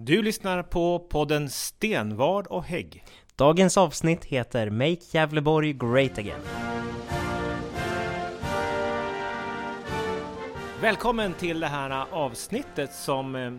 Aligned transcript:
Du 0.00 0.22
lyssnar 0.22 0.62
på 0.62 0.98
podden 0.98 1.50
Stenvard 1.50 2.46
och 2.46 2.64
Hägg. 2.64 3.04
Dagens 3.36 3.76
avsnitt 3.76 4.24
heter 4.24 4.70
Make 4.70 4.98
Gävleborg 5.10 5.72
Great 5.72 6.18
Again. 6.18 6.40
Välkommen 10.80 11.34
till 11.34 11.60
det 11.60 11.66
här 11.66 12.06
avsnittet 12.10 12.92
som 12.92 13.34
eh, 13.34 13.52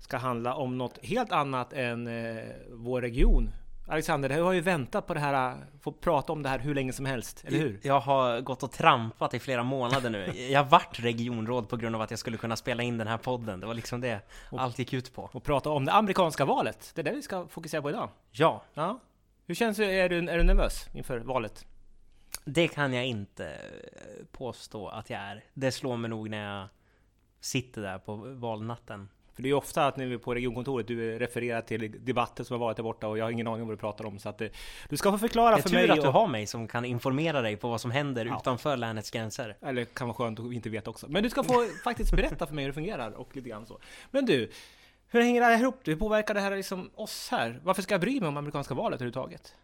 ska 0.00 0.16
handla 0.16 0.54
om 0.54 0.78
något 0.78 0.98
helt 1.02 1.32
annat 1.32 1.72
än 1.72 2.06
eh, 2.06 2.42
vår 2.70 3.00
region. 3.00 3.50
Alexander, 3.86 4.28
du 4.28 4.42
har 4.42 4.52
ju 4.52 4.60
väntat 4.60 5.06
på 5.06 5.14
det 5.14 5.20
här, 5.20 5.56
få 5.80 5.92
prata 5.92 6.32
om 6.32 6.42
det 6.42 6.48
här 6.48 6.58
hur 6.58 6.74
länge 6.74 6.92
som 6.92 7.06
helst, 7.06 7.44
eller 7.46 7.58
hur? 7.58 7.80
Jag 7.82 8.00
har 8.00 8.40
gått 8.40 8.62
och 8.62 8.72
trampat 8.72 9.34
i 9.34 9.38
flera 9.38 9.62
månader 9.62 10.10
nu. 10.10 10.32
Jag 10.50 10.64
vart 10.64 11.00
regionråd 11.00 11.68
på 11.68 11.76
grund 11.76 11.94
av 11.94 12.02
att 12.02 12.10
jag 12.10 12.18
skulle 12.18 12.36
kunna 12.36 12.56
spela 12.56 12.82
in 12.82 12.98
den 12.98 13.06
här 13.06 13.18
podden. 13.18 13.60
Det 13.60 13.66
var 13.66 13.74
liksom 13.74 14.00
det 14.00 14.20
allt 14.50 14.78
gick 14.78 14.92
ut 14.92 15.14
på. 15.14 15.30
Och 15.32 15.44
prata 15.44 15.70
om 15.70 15.84
det 15.84 15.92
amerikanska 15.92 16.44
valet. 16.44 16.92
Det 16.94 17.00
är 17.00 17.04
det 17.04 17.12
vi 17.12 17.22
ska 17.22 17.46
fokusera 17.48 17.82
på 17.82 17.90
idag. 17.90 18.08
Ja, 18.30 18.62
Ja. 18.74 19.00
Hur 19.46 19.54
känns 19.54 19.76
det? 19.76 20.00
Är 20.00 20.08
du, 20.08 20.18
är 20.18 20.38
du 20.38 20.44
nervös 20.44 20.88
inför 20.94 21.18
valet? 21.18 21.66
det 22.44 22.68
kan 22.68 22.92
jag 22.92 23.06
inte 23.06 23.58
påstå 24.32 24.88
att 24.88 25.10
jag 25.10 25.20
är. 25.20 25.44
Det 25.54 25.72
slår 25.72 25.96
mig 25.96 26.10
nog 26.10 26.30
när 26.30 26.58
jag 26.58 26.68
sitter 27.40 27.82
där 27.82 27.98
på 27.98 28.16
valnatten. 28.16 29.08
För 29.34 29.42
det 29.42 29.46
är 29.46 29.50
ju 29.50 29.54
ofta 29.56 29.86
att 29.86 29.96
när 29.96 30.06
vi 30.06 30.14
är 30.14 30.18
på 30.18 30.34
regionkontoret, 30.34 30.86
du 30.88 31.18
refererar 31.18 31.60
till 31.60 32.04
debatter 32.04 32.44
som 32.44 32.54
har 32.54 32.66
varit 32.66 32.76
där 32.76 32.82
borta 32.84 33.08
och 33.08 33.18
jag 33.18 33.24
har 33.24 33.30
ingen 33.30 33.46
aning 33.46 33.62
om 33.62 33.68
vad 33.68 33.76
du 33.76 33.80
pratar 33.80 34.06
om. 34.06 34.18
Så 34.18 34.28
att 34.28 34.40
eh, 34.40 34.48
du 34.88 34.96
ska 34.96 35.12
få 35.12 35.18
förklara 35.18 35.50
Det 35.50 35.60
är 35.60 35.62
för 35.62 35.68
tur 35.68 35.76
mig. 35.76 35.90
att 35.90 36.00
du 36.00 36.06
och- 36.08 36.12
har 36.12 36.26
mig 36.26 36.46
som 36.46 36.68
kan 36.68 36.84
informera 36.84 37.42
dig 37.42 37.56
på 37.56 37.68
vad 37.68 37.80
som 37.80 37.90
händer 37.90 38.26
Ja. 38.26 38.38
utanför 38.40 38.76
länets 38.76 39.10
gränser. 39.10 39.56
Eller 39.62 39.84
kan 39.84 40.08
vara 40.08 40.16
skönt 40.16 40.40
att 40.40 40.52
inte 40.52 40.68
veta 40.70 40.90
också. 40.90 41.06
Men 41.08 41.22
du 41.22 41.30
ska 41.30 41.44
få 41.44 41.66
faktiskt 41.84 42.12
berätta 42.16 42.46
för 42.46 42.54
mig 42.54 42.64
hur 42.64 42.68
det 42.70 42.74
fungerar 42.74 43.10
och 43.10 43.36
lite 43.36 43.48
grann 43.48 43.66
så. 43.66 43.78
Men 44.10 44.26
du, 44.26 44.50
hur 45.08 45.20
hänger 45.20 45.40
det 45.40 45.46
här 45.46 45.62
ihop? 45.62 45.80
Hur 45.88 45.96
påverkar 45.96 46.34
det 46.34 46.40
här 46.40 46.56
liksom 46.56 46.90
oss 46.94 47.28
här? 47.30 47.60
Varför 47.62 47.82
ska 47.82 47.94
jag 47.94 48.00
bry 48.00 48.20
mig 48.20 48.28
om 48.28 48.36
amerikanska 48.36 48.74
valet 48.74 48.96
överhuvudtaget? 48.96 49.54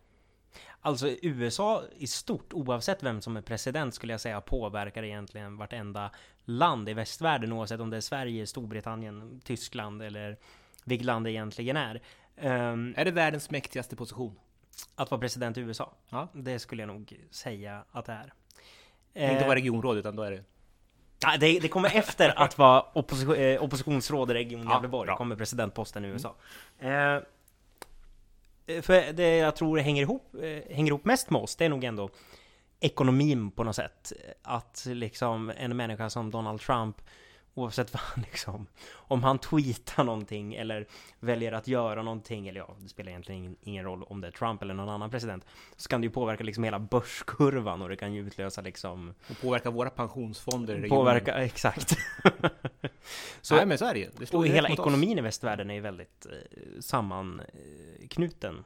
Alltså 0.82 1.08
USA 1.22 1.82
i 1.96 2.06
stort, 2.06 2.52
oavsett 2.52 3.02
vem 3.02 3.20
som 3.20 3.36
är 3.36 3.40
president 3.42 3.94
skulle 3.94 4.12
jag 4.12 4.20
säga, 4.20 4.40
påverkar 4.40 5.02
egentligen 5.02 5.56
vartenda 5.56 6.10
land 6.44 6.88
i 6.88 6.94
västvärlden, 6.94 7.52
oavsett 7.52 7.80
om 7.80 7.90
det 7.90 7.96
är 7.96 8.00
Sverige, 8.00 8.46
Storbritannien, 8.46 9.40
Tyskland 9.44 10.02
eller 10.02 10.36
vilket 10.84 11.06
land 11.06 11.26
det 11.26 11.30
egentligen 11.32 11.76
är. 11.76 12.00
Ehm, 12.36 12.94
Är 12.96 13.04
det 13.04 13.10
världens 13.10 13.50
mäktigaste 13.50 13.96
position? 13.96 14.38
att 14.94 15.10
vara 15.10 15.20
president 15.20 15.56
i 15.56 15.60
USA, 15.60 15.92
Ja. 16.08 16.28
det 16.32 16.58
skulle 16.58 16.82
jag 16.82 16.88
nog 16.88 17.16
säga 17.30 17.84
att 17.92 18.04
det 18.04 18.12
är. 18.12 18.32
Inte 19.14 19.40
Eh, 19.40 19.46
vara 19.46 19.54
regionråd, 19.56 19.96
utan 19.96 20.16
då 20.16 20.22
är 20.22 20.30
det... 20.30 20.44
nej, 21.26 21.38
det, 21.38 21.58
det 21.60 21.68
kommer 21.68 21.96
efter 21.96 22.38
att 22.42 22.58
vara 22.58 22.84
opposition, 22.98 23.34
eh, 23.34 23.62
oppositionsråd 23.62 24.30
i 24.30 24.34
Region 24.34 24.62
Ja, 24.64 24.74
Gävleborg, 24.74 25.06
bra. 25.06 25.16
kommer 25.16 25.36
presidentposten 25.36 26.04
i 26.04 26.08
USA. 26.08 26.34
Eh, 26.78 27.16
Eh, 28.76 28.82
för 28.82 29.12
det 29.12 29.36
jag 29.36 29.56
tror 29.56 29.78
hänger 29.78 30.02
ihop, 30.02 30.34
eh, 30.34 30.74
hänger 30.74 30.90
ihop 30.90 31.04
mest 31.04 31.30
med 31.30 31.42
oss, 31.42 31.56
det 31.56 31.64
är 31.64 31.68
nog 31.68 31.84
ändå 31.84 32.10
ekonomin 32.80 33.50
på 33.50 33.64
något 33.64 33.76
sätt. 33.76 34.12
Att 34.42 34.86
liksom 34.86 35.52
en 35.56 35.76
människa 35.76 36.10
som 36.10 36.30
Donald 36.30 36.60
Trump, 36.60 36.96
oavsett 37.54 37.92
vad 37.92 38.00
han 38.00 38.24
liksom, 38.30 38.66
om 38.92 39.22
han 39.22 39.38
tweetar 39.38 40.04
någonting 40.04 40.54
eller 40.54 40.86
väljer 41.20 41.52
att 41.52 41.68
göra 41.68 42.02
någonting, 42.02 42.48
eller 42.48 42.60
ja, 42.60 42.76
det 42.78 42.88
spelar 42.88 43.10
egentligen 43.10 43.56
ingen, 43.62 43.84
roll 43.84 44.02
om 44.02 44.20
det 44.20 44.26
är 44.26 44.30
Trump 44.32 44.62
eller 44.62 44.74
någon 44.74 44.88
annan 44.88 45.10
president, 45.10 45.44
så 45.76 45.88
kan 45.88 46.00
det 46.00 46.04
ju 46.04 46.10
påverka 46.10 46.44
liksom 46.44 46.64
hela 46.64 46.78
börskurvan 46.78 47.82
och 47.82 47.88
det 47.88 47.96
kan 47.96 48.14
ju 48.14 48.26
utlösa 48.26 48.60
liksom, 48.60 49.14
Och 49.30 49.40
påverkar 49.40 49.70
våra 49.70 49.90
pensionsfonder 49.90 50.74
i 50.74 50.76
regionen. 50.76 50.98
påverka, 50.98 51.34
exakt. 51.44 51.96
Så, 53.40 53.54
Nej 53.54 53.66
men 53.66 53.78
så 53.78 53.84
är 53.84 53.94
det 53.94 54.00
ju. 54.00 54.10
Det 54.18 54.34
och 54.34 54.46
hela 54.46 54.68
mot 54.68 54.78
oss. 54.78 54.82
ekonomin 54.82 55.18
i 55.18 55.20
västvärlden 55.20 55.70
är 55.70 55.74
ju 55.74 55.80
väldigt 55.80 56.26
eh, 56.26 56.80
sammanknuten. 56.80 58.64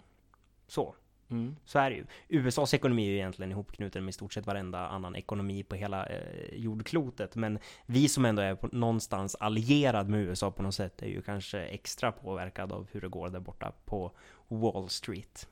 Så. 0.67 0.95
Mm. 1.31 1.57
Så 1.65 1.79
är 1.79 1.91
det 1.91 1.97
ju. 1.97 2.05
USAs 2.29 2.75
ekonomi 2.75 3.07
är 3.07 3.11
ju 3.11 3.17
egentligen 3.17 3.51
ihopknuten 3.53 4.05
med 4.05 4.11
i 4.11 4.13
stort 4.13 4.33
sett 4.33 4.47
varenda 4.47 4.89
annan 4.89 5.17
ekonomi 5.17 5.63
på 5.63 5.75
hela 5.75 6.07
eh, 6.07 6.55
jordklotet. 6.55 7.37
Men 7.37 7.59
vi 7.87 8.09
som 8.09 8.25
ändå 8.25 8.43
är 8.43 8.55
på, 8.55 8.69
någonstans 8.73 9.35
allierad 9.41 10.09
med 10.09 10.21
USA 10.21 10.51
på 10.51 10.63
något 10.63 10.75
sätt 10.75 11.03
är 11.03 11.07
ju 11.07 11.23
kanske 11.23 11.61
extra 11.61 12.13
påverkad 12.13 12.73
av 12.73 12.87
hur 12.93 13.01
det 13.01 13.09
går 13.09 13.29
där 13.29 13.41
borta 13.41 13.73
på 13.85 14.13
Wall 14.49 14.89
Street. 14.89 15.49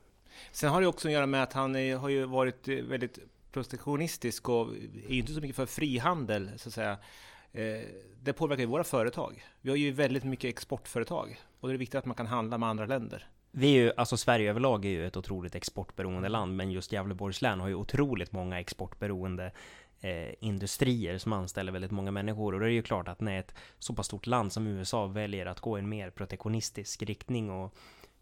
Sen 0.51 0.69
har 0.69 0.81
det 0.81 0.87
också 0.87 1.07
att 1.07 1.11
göra 1.13 1.25
med 1.25 1.43
att 1.43 1.53
han 1.53 1.75
är, 1.75 1.95
har 1.95 2.09
ju 2.09 2.25
varit 2.25 2.67
eh, 2.67 2.75
väldigt 2.75 3.19
protektionistisk 3.51 4.49
och 4.49 4.67
är 5.07 5.13
ju 5.13 5.19
inte 5.19 5.33
så 5.33 5.41
mycket 5.41 5.55
för 5.55 5.65
frihandel, 5.65 6.49
så 6.57 6.69
att 6.69 6.73
säga. 6.73 6.97
Eh, 7.51 7.81
Det 8.21 8.33
påverkar 8.33 8.61
ju 8.61 8.67
våra 8.67 8.83
företag. 8.83 9.43
Vi 9.61 9.69
har 9.69 9.77
ju 9.77 9.91
väldigt 9.91 10.23
mycket 10.23 10.49
exportföretag 10.49 11.39
och 11.59 11.67
det 11.69 11.75
är 11.75 11.77
viktigt 11.77 11.95
att 11.95 12.05
man 12.05 12.15
kan 12.15 12.25
handla 12.27 12.57
med 12.57 12.69
andra 12.69 12.85
länder. 12.85 13.27
Vi 13.55 13.67
är 13.77 13.81
ju, 13.83 13.91
alltså 13.97 14.17
Sverige 14.17 14.49
överlag 14.49 14.85
är 14.85 14.89
ju 14.89 15.07
ett 15.07 15.17
otroligt 15.17 15.55
exportberoende 15.55 16.29
land, 16.29 16.55
men 16.55 16.71
just 16.71 16.91
Gävleborgs 16.91 17.41
län 17.41 17.59
har 17.59 17.67
ju 17.67 17.75
otroligt 17.75 18.31
många 18.31 18.59
exportberoende 18.59 19.51
eh, 20.01 20.33
industrier 20.39 21.17
som 21.17 21.33
anställer 21.33 21.71
väldigt 21.71 21.91
många 21.91 22.11
människor. 22.11 22.53
Och 22.53 22.59
det 22.59 22.65
är 22.65 22.69
ju 22.69 22.81
klart 22.81 23.07
att 23.07 23.21
när 23.21 23.39
ett 23.39 23.55
så 23.79 23.93
pass 23.93 24.05
stort 24.05 24.27
land 24.27 24.53
som 24.53 24.67
USA 24.67 25.05
väljer 25.07 25.45
att 25.45 25.59
gå 25.59 25.77
i 25.77 25.81
en 25.81 25.89
mer 25.89 26.09
protektionistisk 26.09 27.03
riktning 27.03 27.51
och 27.51 27.73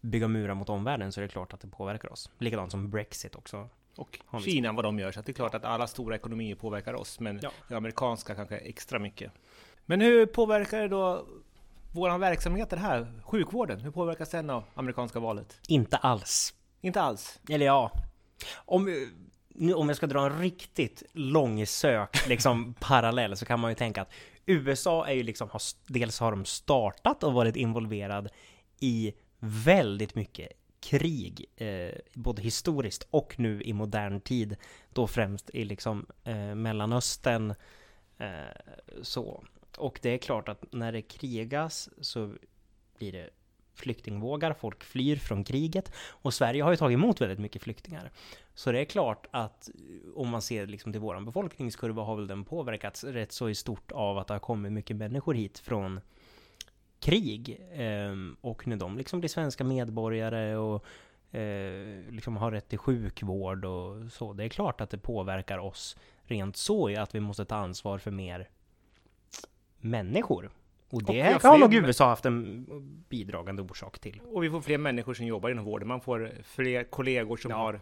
bygga 0.02 0.28
murar 0.28 0.53
mot 0.53 0.69
omvärlden 0.69 1.12
så 1.12 1.19
är 1.19 1.22
det 1.22 1.28
klart 1.30 1.53
att 1.53 1.59
det 1.62 1.68
påverkar 1.68 2.12
oss. 2.12 2.30
Likadant 2.38 2.72
som 2.72 2.90
Brexit 2.90 3.36
också. 3.36 3.69
Och 3.96 4.19
Kina, 4.46 4.72
vad 4.72 4.86
de 4.86 5.00
gör. 5.00 5.12
Så 5.12 5.22
det 5.22 5.31
är 5.31 5.34
klart 5.34 5.53
att 5.56 5.66
alla 5.66 5.88
stora 5.88 6.16
ekonomier 6.16 6.56
påverkar 6.56 6.94
oss, 6.94 7.19
men 7.19 7.40
Ja. 7.44 7.52
det 7.68 7.75
amerikanska 7.75 8.36
kanske 8.36 8.58
extra 8.58 9.00
mycket. 9.00 9.31
Men 9.86 10.02
hur 10.02 10.25
påverkar 10.25 10.81
det 10.81 10.88
då 10.88 11.25
våran 11.91 12.19
verksamhet 12.19 12.74
här? 12.74 13.22
Sjukvården, 13.24 13.79
hur 13.79 13.91
påverkas 13.91 14.29
den 14.29 14.50
av 14.50 14.63
amerikanska 14.74 15.19
valet? 15.19 15.59
Inte 15.68 15.97
alls. 15.97 16.53
Inte 16.81 17.02
alls. 17.02 17.40
Eller 17.50 17.66
ja, 17.66 17.91
om, 18.56 19.07
nu, 19.50 19.74
om 19.74 19.88
jag 19.88 19.97
ska 19.97 20.07
dra 20.07 20.25
en 20.25 20.40
riktigt 20.40 21.03
långsökt 21.12 22.28
liksom, 22.28 22.74
parallell 22.80 23.38
så 23.38 23.46
kan 23.46 23.59
man 23.59 23.72
ju 23.72 23.75
tänka 23.75 24.01
att 24.01 24.12
USA 24.46 25.07
är 25.07 25.13
ju 25.13 25.24
liksom, 25.24 25.50
har, 25.50 25.62
dels 25.88 26.19
har 26.19 26.31
de 26.31 26.46
startat 26.46 27.24
och 27.24 27.34
varit 27.34 27.56
involverad 27.56 28.30
i 28.80 29.13
väldigt 29.40 30.16
mycket 30.16 30.47
krig, 30.80 31.46
eh, 31.56 31.96
både 32.13 32.41
historiskt 32.41 33.07
och 33.12 33.40
nu 33.40 33.62
i 33.62 33.74
modern 33.74 34.22
tid, 34.22 34.56
då 34.94 35.07
främst 35.07 35.50
i 35.50 35.66
liksom 35.66 36.06
eh, 36.24 36.56
Mellanöstern. 36.56 37.56
Eh, 38.18 38.28
så. 39.01 39.44
Och 39.78 40.00
det 40.02 40.09
är 40.09 40.18
klart 40.18 40.50
att 40.50 40.66
när 40.72 40.92
det 40.92 41.02
krigas 41.02 41.90
så 42.02 42.34
blir 42.98 43.12
det 43.12 43.30
flyktingvågar, 43.74 44.54
folk 44.54 44.84
flyr 44.84 45.16
från 45.16 45.44
kriget 45.44 45.92
och 46.09 46.34
Sverige 46.34 46.64
har 46.64 46.72
ju 46.72 46.78
tagit 46.78 46.96
emot 46.96 47.22
väldigt 47.22 47.40
mycket 47.40 47.62
flyktingar. 47.62 48.12
Så 48.54 48.72
det 48.72 48.80
är 48.80 48.86
klart 48.86 49.28
att 49.31 49.70
eh, 49.70 50.12
om 50.16 50.30
man 50.30 50.42
ser 50.42 50.68
liksom 50.68 50.92
till 50.92 51.02
våran 51.02 51.26
befolkningskurva 51.26 52.04
har 52.04 52.16
väl 52.16 52.28
den 52.28 52.46
påverkats 52.46 53.04
rätt 53.04 53.31
så 53.31 53.50
i 53.50 53.56
stort 53.56 53.92
av 53.92 54.18
att 54.18 54.28
det 54.28 54.34
har 54.34 54.40
kommit 54.40 54.72
mycket 54.72 54.96
människor 54.96 55.34
hit 55.34 55.60
från 55.60 56.02
krig. 57.00 57.62
Ehm, 57.74 58.38
och 58.42 58.68
när 58.68 58.78
de 58.78 58.98
liksom 58.98 59.20
blir 59.20 59.30
svenska 59.30 59.64
medborgare 59.64 60.56
och 60.56 60.86
eh, 61.36 62.12
liksom 62.12 62.38
har 62.38 62.52
rätt 62.52 62.70
till 62.70 62.80
sjukvård 62.80 63.66
och 63.66 64.12
så. 64.12 64.34
Det 64.34 64.44
är 64.44 64.50
klart 64.50 64.81
att 64.81 64.90
det 64.90 64.98
påverkar 64.98 65.58
oss 65.58 65.98
rent 66.24 66.58
så 66.58 66.90
i 66.90 66.96
att 66.96 67.16
vi 67.16 67.20
måste 67.20 67.46
ta 67.46 67.56
ansvar 67.56 67.98
för 67.98 68.12
mer 68.12 68.50
människor. 69.81 70.52
Och 70.90 71.03
det 71.03 71.22
har 71.22 71.40
fler 71.40 71.58
nog 71.58 71.74
USA 71.74 72.09
haft 72.09 72.25
en 72.25 72.66
bidragande 73.09 73.62
orsak 73.62 74.00
till. 74.00 74.22
Och 74.25 74.44
vi 74.44 74.50
får 74.50 74.62
fler 74.62 74.78
människor 74.78 75.14
som 75.14 75.25
jobbar 75.25 75.50
inom 75.50 75.66
vården. 75.66 75.88
Man 75.88 76.02
får 76.02 76.31
fler 76.44 76.84
kollegor 76.84 77.38
som 77.38 77.52
Ja. 77.52 77.58
har 77.58 77.81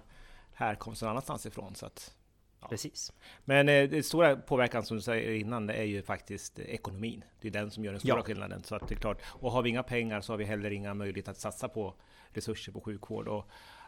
härkomst 0.53 1.01
någon 1.01 1.11
annanstans 1.11 1.45
ifrån. 1.45 1.75
Så 1.75 1.85
att, 1.85 2.15
Ja. 2.61 2.67
Precis. 2.67 3.13
men 3.45 3.69
eh, 3.69 3.89
det 3.89 4.03
stora 4.05 4.35
påverkan 4.35 4.83
som 4.83 4.97
du 4.97 5.03
säger 5.03 5.31
innan, 5.33 5.67
det 5.67 5.73
är 5.73 5.83
ju 5.83 6.01
faktiskt 6.01 6.59
eh, 6.59 6.65
ekonomin. 6.65 7.23
Det 7.41 7.47
är 7.47 7.51
den 7.51 7.71
som 7.71 7.85
gör 7.85 7.91
den 7.91 7.99
stora 7.99 8.15
Ja. 8.17 8.21
skillnaden. 8.23 8.63
Så 8.63 8.75
att 8.75 8.87
det 8.87 8.95
är 8.95 8.99
klart. 8.99 9.21
Och 9.25 9.51
har 9.51 9.61
vi 9.61 9.69
inga 9.69 9.83
pengar 9.83 10.21
så 10.21 10.33
har 10.33 10.37
vi 10.37 10.45
heller 10.45 10.71
inga 10.71 10.93
möjligheter 10.93 11.31
att 11.31 11.37
satsa 11.39 11.67
på 11.69 11.93
resurser 12.29 12.71
på 12.71 12.81
sjukvård 12.81 13.27
och 13.27 13.45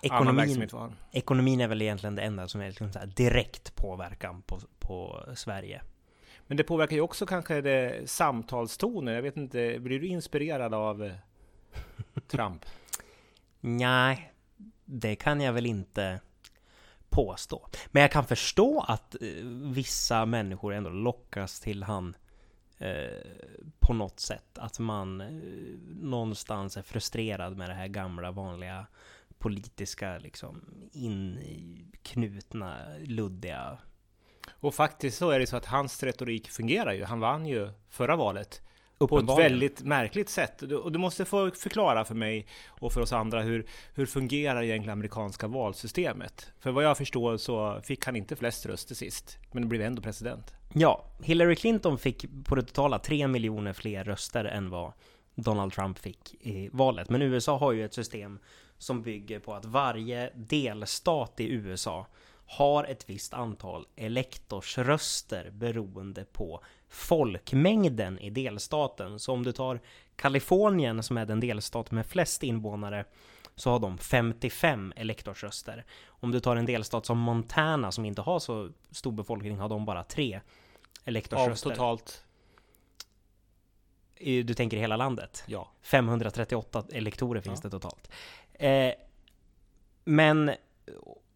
annan 0.10 0.40
Ekonomin, 0.40 0.70
har. 0.72 0.94
ekonomin 1.12 1.62
är 1.62 1.68
väl 1.68 1.82
egentligen 1.82 2.16
det 2.16 2.22
enda 2.22 2.48
som 2.48 2.62
är 2.62 2.68
liksom 2.68 2.92
direkt 3.16 3.76
påverkan 3.76 4.42
på, 4.42 4.60
på 4.80 5.24
Sverige. 5.36 5.82
Men 6.48 6.58
det 6.58 6.64
påverkar 6.64 6.96
ju 6.96 7.02
också 7.02 7.26
kanske 7.26 7.62
det 7.62 8.10
samtalstonen. 8.10 9.14
Jag 9.14 9.22
vet 9.22 9.38
inte, 9.38 9.80
blir 9.80 10.00
du 10.00 10.08
inspirerad 10.08 10.74
av 10.74 11.04
eh, 11.04 11.14
Trump? 12.28 12.66
Nej, 13.60 14.34
det 14.86 15.16
kan 15.16 15.42
jag 15.42 15.54
väl 15.54 15.66
inte 15.66 16.20
påstå. 17.10 17.68
Men 17.88 18.02
jag 18.02 18.12
kan 18.12 18.26
förstå 18.26 18.86
att 18.88 19.16
eh, 19.22 19.46
vissa 19.74 20.26
människor 20.26 20.74
ändå 20.74 20.90
lockas 20.90 21.60
till 21.60 21.84
han 21.84 22.16
eh, 22.78 23.28
på 23.80 23.94
något 23.94 24.20
sätt. 24.20 24.58
Att 24.58 24.80
man 24.80 25.22
eh, 25.22 25.28
någonstans 26.02 26.78
är 26.78 26.82
frustrerad 26.82 27.58
med 27.58 27.70
det 27.70 27.74
här 27.74 27.88
gamla 27.88 28.32
vanliga 28.32 28.86
politiska 29.38 30.18
liksom 30.18 30.62
inknutna, 30.92 32.78
luddiga. 33.00 33.78
Och 34.50 34.76
faktiskt 34.76 35.18
så 35.18 35.30
är 35.30 35.40
det 35.40 35.48
så 35.48 35.58
att 35.58 35.66
hans 35.66 36.04
retorik 36.04 36.50
fungerar 36.50 36.94
ju. 36.94 37.04
Han 37.04 37.20
vann 37.20 37.46
ju 37.46 37.70
förra 37.90 38.16
valet 38.16 38.62
på 39.08 39.20
ett 39.20 39.40
väldigt 39.40 39.84
märkligt 39.84 40.30
sätt. 40.30 40.62
Och 40.62 40.92
du 40.92 41.00
måste 41.00 41.26
få 41.26 41.52
förklara 41.52 42.06
för 42.06 42.16
mig 42.16 42.48
och 42.68 42.94
för 42.94 43.02
oss 43.02 43.14
andra 43.14 43.42
hur, 43.42 43.66
hur 43.94 44.06
fungerar 44.06 44.64
egentligen 44.64 44.94
amerikanska 44.94 45.48
valsystemet? 45.48 46.52
För 46.60 46.72
vad 46.72 46.84
jag 46.84 46.98
förstår 46.98 47.38
så 47.38 47.82
fick 47.84 48.06
han 48.06 48.16
inte 48.16 48.36
flest 48.36 48.66
röster 48.66 48.96
sist, 48.96 49.38
men 49.52 49.70
blev 49.70 49.82
ändå 49.82 50.02
president. 50.02 50.54
Ja, 50.74 51.06
Hillary 51.24 51.56
Clinton 51.56 51.98
fick 51.98 52.26
på 52.46 52.56
det 52.56 52.64
totala 52.64 53.00
3 53.00 53.28
miljoner 53.28 53.74
fler 53.74 54.04
röster 54.04 54.46
än 54.46 54.70
vad 54.70 54.94
Donald 55.36 55.74
Trump 55.74 56.00
fick 56.00 56.36
i 56.40 56.70
valet. 56.74 57.10
Men 57.10 57.22
USA 57.22 57.58
har 57.58 57.72
ju 57.72 57.86
ett 57.86 57.94
system 57.94 58.40
som 58.78 59.02
bygger 59.02 59.40
på 59.40 59.54
att 59.54 59.66
varje 59.66 60.32
delstat 60.36 61.40
i 61.40 61.50
USA 61.50 62.08
har 62.52 62.84
ett 62.84 63.10
visst 63.10 63.34
antal 63.34 63.86
elektorsröster 63.96 65.50
beroende 65.52 66.26
på 66.26 66.64
folkmängden 66.90 68.20
i 68.20 68.30
delstaten. 68.30 69.20
Så 69.20 69.34
om 69.34 69.44
du 69.44 69.52
tar 69.52 69.80
Kalifornien 70.16 71.04
som 71.04 71.18
är 71.18 71.26
den 71.26 71.40
delstat 71.40 71.92
med 71.92 72.06
flest 72.06 72.44
invånare 72.44 73.06
så 73.56 73.70
har 73.70 73.80
de 73.80 73.98
55 73.98 74.94
elektorsröster. 74.96 75.86
Om 76.08 76.32
du 76.32 76.40
tar 76.40 76.56
en 76.56 76.66
delstat 76.66 77.06
som 77.06 77.18
Montana 77.18 77.92
som 77.92 78.06
inte 78.06 78.22
har 78.22 78.40
så 78.40 78.70
stor 78.92 79.12
befolkning 79.12 79.58
har 79.58 79.70
de 79.70 79.86
bara 79.86 80.04
tre 80.04 80.42
elektorsröster. 81.06 81.70
Av 81.70 81.74
totalt? 81.74 82.24
Du 84.20 84.54
tänker 84.54 84.78
i 84.78 84.80
hela 84.80 84.98
landet? 84.98 85.44
Ja. 85.48 85.72
538 85.82 86.84
elektorer 86.92 87.42
finns 87.42 87.60
ja. 87.64 87.70
det 87.70 87.80
totalt. 87.80 88.12
Eh, 88.54 88.94
men 90.04 90.52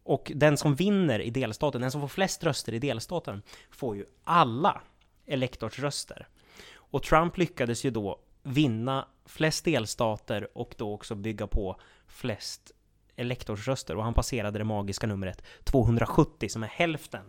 och 0.06 0.32
den 0.34 0.56
som 0.56 0.74
vinner 0.74 1.20
i 1.20 1.30
delstaten, 1.30 1.80
den 1.80 1.90
som 1.90 2.00
får 2.00 2.08
flest 2.08 2.44
röster 2.44 2.74
i 2.74 2.78
delstaten, 2.78 3.42
får 3.70 3.96
ju 3.96 4.04
alla 4.24 4.82
elektorsröster. 5.26 6.28
Och 6.74 7.02
Trump 7.02 7.36
lyckades 7.36 7.84
ju 7.84 7.90
då 7.90 8.20
vinna 8.42 9.08
flest 9.24 9.64
delstater 9.64 10.58
och 10.58 10.74
då 10.78 10.92
också 10.92 11.14
bygga 11.14 11.46
på 11.46 11.80
flest 12.06 12.72
elektorsröster 13.16 13.96
och 13.96 14.04
han 14.04 14.14
passerade 14.14 14.58
det 14.58 14.64
magiska 14.64 15.06
numret 15.06 15.42
270 15.64 16.48
som 16.48 16.62
är 16.62 16.68
hälften. 16.68 17.24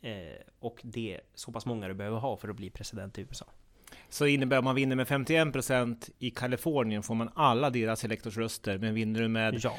Eh, 0.00 0.42
och 0.58 0.80
det 0.82 1.14
är 1.14 1.20
så 1.34 1.52
pass 1.52 1.66
många 1.66 1.88
du 1.88 1.94
behöver 1.94 2.18
ha 2.18 2.36
för 2.36 2.48
att 2.48 2.56
bli 2.56 2.70
president 2.70 3.18
i 3.18 3.22
USA. 3.22 3.46
Så 4.10 4.26
innebär 4.26 4.58
om 4.58 4.64
man 4.64 4.74
vinner 4.74 4.96
med 4.96 5.06
51% 5.06 6.10
i 6.18 6.30
Kalifornien 6.30 7.02
får 7.02 7.14
man 7.14 7.30
alla 7.34 7.70
deras 7.70 8.04
elektorsröster, 8.04 8.78
men 8.78 8.94
vinner 8.94 9.20
du 9.20 9.28
med 9.28 9.60
ja. 9.62 9.76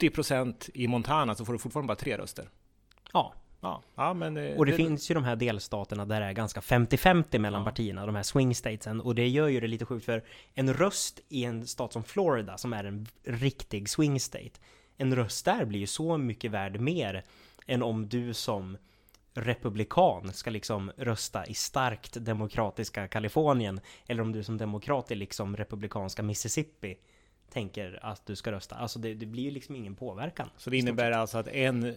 80% 0.00 0.70
i 0.74 0.88
Montana 0.88 1.34
så 1.34 1.44
får 1.44 1.52
du 1.52 1.58
fortfarande 1.58 1.88
bara 1.88 1.96
tre 1.96 2.18
röster. 2.18 2.48
Ja. 3.12 3.34
Ja, 3.60 3.82
ja 3.94 4.14
men, 4.14 4.36
eh, 4.36 4.56
och 4.56 4.66
det, 4.66 4.72
det, 4.72 4.76
finns 4.76 5.10
ju 5.10 5.14
de 5.14 5.24
här 5.24 5.36
delstaterna 5.36 6.04
där 6.04 6.20
det 6.20 6.26
är 6.26 6.32
ganska 6.32 6.60
50-50 6.60 7.38
mellan 7.38 7.60
ja. 7.60 7.64
partierna, 7.64 8.06
de 8.06 8.14
här 8.14 8.22
swing 8.22 8.54
statesen. 8.54 9.00
Och 9.00 9.14
det 9.14 9.28
gör 9.28 9.48
ju 9.48 9.60
det 9.60 9.66
lite 9.66 9.84
sjukt 9.84 10.04
för 10.04 10.24
en 10.54 10.74
röst 10.74 11.20
i 11.28 11.44
en 11.44 11.66
stat 11.66 11.92
som 11.92 12.04
Florida, 12.04 12.58
som 12.58 12.72
är 12.72 12.84
en 12.84 13.06
riktig 13.24 13.88
swing 13.88 14.20
state, 14.20 14.60
en 14.96 15.16
röst 15.16 15.44
där 15.44 15.64
blir 15.64 15.80
ju 15.80 15.86
så 15.86 16.18
mycket 16.18 16.50
värd 16.50 16.80
mer 16.80 17.24
än 17.66 17.82
om 17.82 18.08
du 18.08 18.34
som 18.34 18.76
republikan 19.36 20.32
ska 20.32 20.50
liksom 20.50 20.92
rösta 20.96 21.46
i 21.46 21.54
starkt 21.54 22.24
demokratiska 22.24 23.08
Kalifornien 23.08 23.80
eller 24.06 24.22
om 24.22 24.32
du 24.32 24.42
som 24.42 24.58
demokrat 24.58 25.10
i 25.10 25.14
liksom 25.14 25.56
republikanska 25.56 26.22
Mississippi 26.22 26.96
tänker 27.50 27.98
att 28.02 28.26
du 28.26 28.36
ska 28.36 28.52
rösta. 28.52 28.76
Alltså 28.76 28.98
det, 28.98 29.14
det 29.14 29.26
blir 29.26 29.42
ju 29.42 29.50
liksom 29.50 29.76
ingen 29.76 29.94
påverkan. 29.94 30.50
Så 30.56 30.70
det 30.70 30.76
innebär 30.76 31.10
alltså 31.10 31.38
att 31.38 31.48
en, 31.48 31.96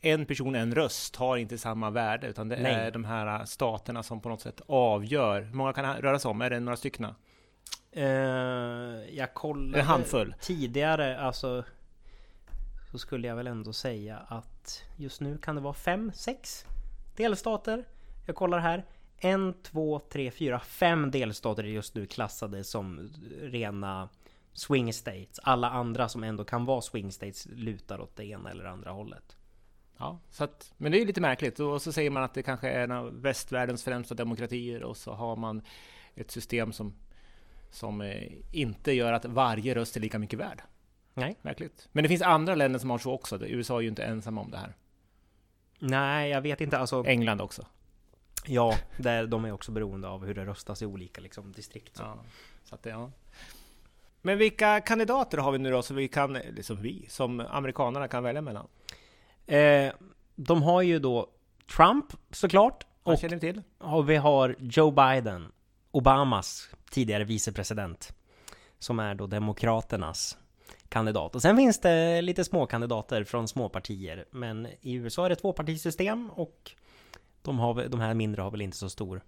en 0.00 0.26
person, 0.26 0.54
en 0.54 0.74
röst 0.74 1.16
har 1.16 1.36
inte 1.36 1.58
samma 1.58 1.90
värde, 1.90 2.26
utan 2.26 2.48
det 2.48 2.56
Nej. 2.56 2.74
är 2.74 2.90
de 2.90 3.04
här 3.04 3.44
staterna 3.44 4.02
som 4.02 4.20
på 4.20 4.28
något 4.28 4.40
sätt 4.40 4.60
avgör. 4.66 5.42
Hur 5.42 5.54
många 5.54 5.72
kan 5.72 5.96
röra 5.96 6.18
sig 6.18 6.28
om? 6.28 6.40
Är 6.40 6.50
det 6.50 6.60
några 6.60 6.76
stycken? 6.76 7.06
Uh, 7.96 8.04
jag 9.10 9.34
kollade 9.34 9.80
en 9.80 9.86
handfull. 9.86 10.34
tidigare, 10.40 11.20
alltså 11.20 11.64
så 12.90 12.98
skulle 12.98 13.28
jag 13.28 13.36
väl 13.36 13.46
ändå 13.46 13.72
säga 13.72 14.18
att 14.28 14.55
just 14.96 15.20
nu 15.20 15.38
kan 15.38 15.54
det 15.54 15.60
vara 15.60 15.74
fem, 15.74 16.12
sex 16.14 16.64
delstater. 17.16 17.84
Jag 18.26 18.36
kollar 18.36 18.58
här. 18.58 18.84
En, 19.18 19.54
två, 19.62 19.98
tre, 19.98 20.30
fyra, 20.30 20.60
fem 20.60 21.10
delstater 21.10 21.64
är 21.64 21.68
just 21.68 21.94
nu 21.94 22.06
klassade 22.06 22.64
som 22.64 23.10
rena 23.40 24.08
swing 24.52 24.92
states. 24.92 25.40
Alla 25.42 25.70
andra 25.70 26.08
som 26.08 26.24
ändå 26.24 26.44
kan 26.44 26.64
vara 26.64 26.80
swing 26.80 27.12
states 27.12 27.46
lutar 27.50 28.00
åt 28.00 28.16
det 28.16 28.24
ena 28.24 28.50
eller 28.50 28.64
andra 28.64 28.90
hållet. 28.90 29.36
Ja, 29.98 30.20
så 30.30 30.44
att, 30.44 30.72
men 30.76 30.92
det 30.92 31.00
är 31.02 31.06
lite 31.06 31.20
märkligt. 31.20 31.60
Och 31.60 31.82
så 31.82 31.92
säger 31.92 32.10
man 32.10 32.22
att 32.22 32.34
det 32.34 32.42
kanske 32.42 32.70
är 32.70 32.84
en 32.84 32.90
av 32.90 33.22
västvärldens 33.22 33.84
främsta 33.84 34.14
demokratier 34.14 34.82
och 34.82 34.96
så 34.96 35.12
har 35.12 35.36
man 35.36 35.62
ett 36.14 36.30
system 36.30 36.72
som, 36.72 36.94
som 37.70 38.00
eh, 38.00 38.32
inte 38.52 38.92
gör 38.92 39.12
att 39.12 39.24
varje 39.24 39.74
röst 39.74 39.96
är 39.96 40.00
lika 40.00 40.18
mycket 40.18 40.38
värd. 40.38 40.62
Nej. 41.16 41.36
Märkligt. 41.42 41.88
Men 41.92 42.02
det 42.02 42.08
finns 42.08 42.22
andra 42.22 42.54
länder 42.54 42.78
som 42.78 42.90
har 42.90 42.98
så 42.98 43.12
också. 43.12 43.46
USA 43.46 43.76
är 43.76 43.80
ju 43.80 43.88
inte 43.88 44.04
ensamma 44.04 44.40
om 44.40 44.50
det 44.50 44.58
här. 44.58 44.76
Nej, 45.78 46.30
jag 46.30 46.40
vet 46.40 46.60
inte. 46.60 46.78
Alltså, 46.78 47.04
England 47.06 47.40
också. 47.40 47.66
Ja, 48.46 48.74
där, 48.96 49.26
de 49.26 49.44
är 49.44 49.52
också 49.52 49.72
beroende 49.72 50.08
av 50.08 50.26
hur 50.26 50.34
det 50.34 50.46
röstas 50.46 50.82
i 50.82 50.86
olika 50.86 51.20
liksom, 51.20 51.52
distrikt. 51.52 51.96
Så. 51.96 52.02
Ja, 52.02 52.18
så 52.64 52.74
att, 52.74 52.86
ja. 52.86 53.10
Men 54.22 54.38
vilka 54.38 54.80
kandidater 54.80 55.38
har 55.38 55.52
vi 55.52 55.58
nu 55.58 55.70
då 55.70 55.82
som 55.82 55.96
vi 55.96 56.08
kan, 56.08 56.32
liksom 56.32 56.76
vi, 56.76 57.06
som 57.08 57.40
amerikanerna 57.40 58.08
kan 58.08 58.22
välja 58.22 58.42
mellan? 58.42 58.66
Eh, 59.46 59.92
de 60.34 60.62
har 60.62 60.82
ju 60.82 60.98
då 60.98 61.30
Trump 61.76 62.04
såklart. 62.30 62.86
Och 63.02 63.18
känner 63.18 63.38
till. 63.38 63.62
Och 63.78 64.10
vi 64.10 64.16
har 64.16 64.56
Joe 64.58 64.90
Biden, 64.90 65.52
Obamas 65.90 66.70
tidigare 66.90 67.24
vicepresident. 67.24 68.12
Som 68.78 68.98
är 68.98 69.14
då 69.14 69.26
Demokraternas 69.26 70.38
kandidat. 70.88 71.34
Och 71.34 71.42
sen 71.42 71.56
finns 71.56 71.80
det 71.80 72.22
lite 72.22 72.44
små 72.44 72.66
kandidater 72.66 73.24
från 73.24 73.48
små 73.48 73.68
partier. 73.68 74.24
Men 74.30 74.68
i 74.80 74.92
USA 74.92 75.24
är 75.24 75.28
det 75.28 75.36
tvåpartisystem 75.36 76.30
och 76.30 76.72
de, 77.42 77.58
har, 77.58 77.88
de 77.88 78.00
här 78.00 78.14
mindre 78.14 78.42
har 78.42 78.50
väl 78.50 78.62
inte 78.62 78.76
så 78.76 78.90
stor 78.90 79.22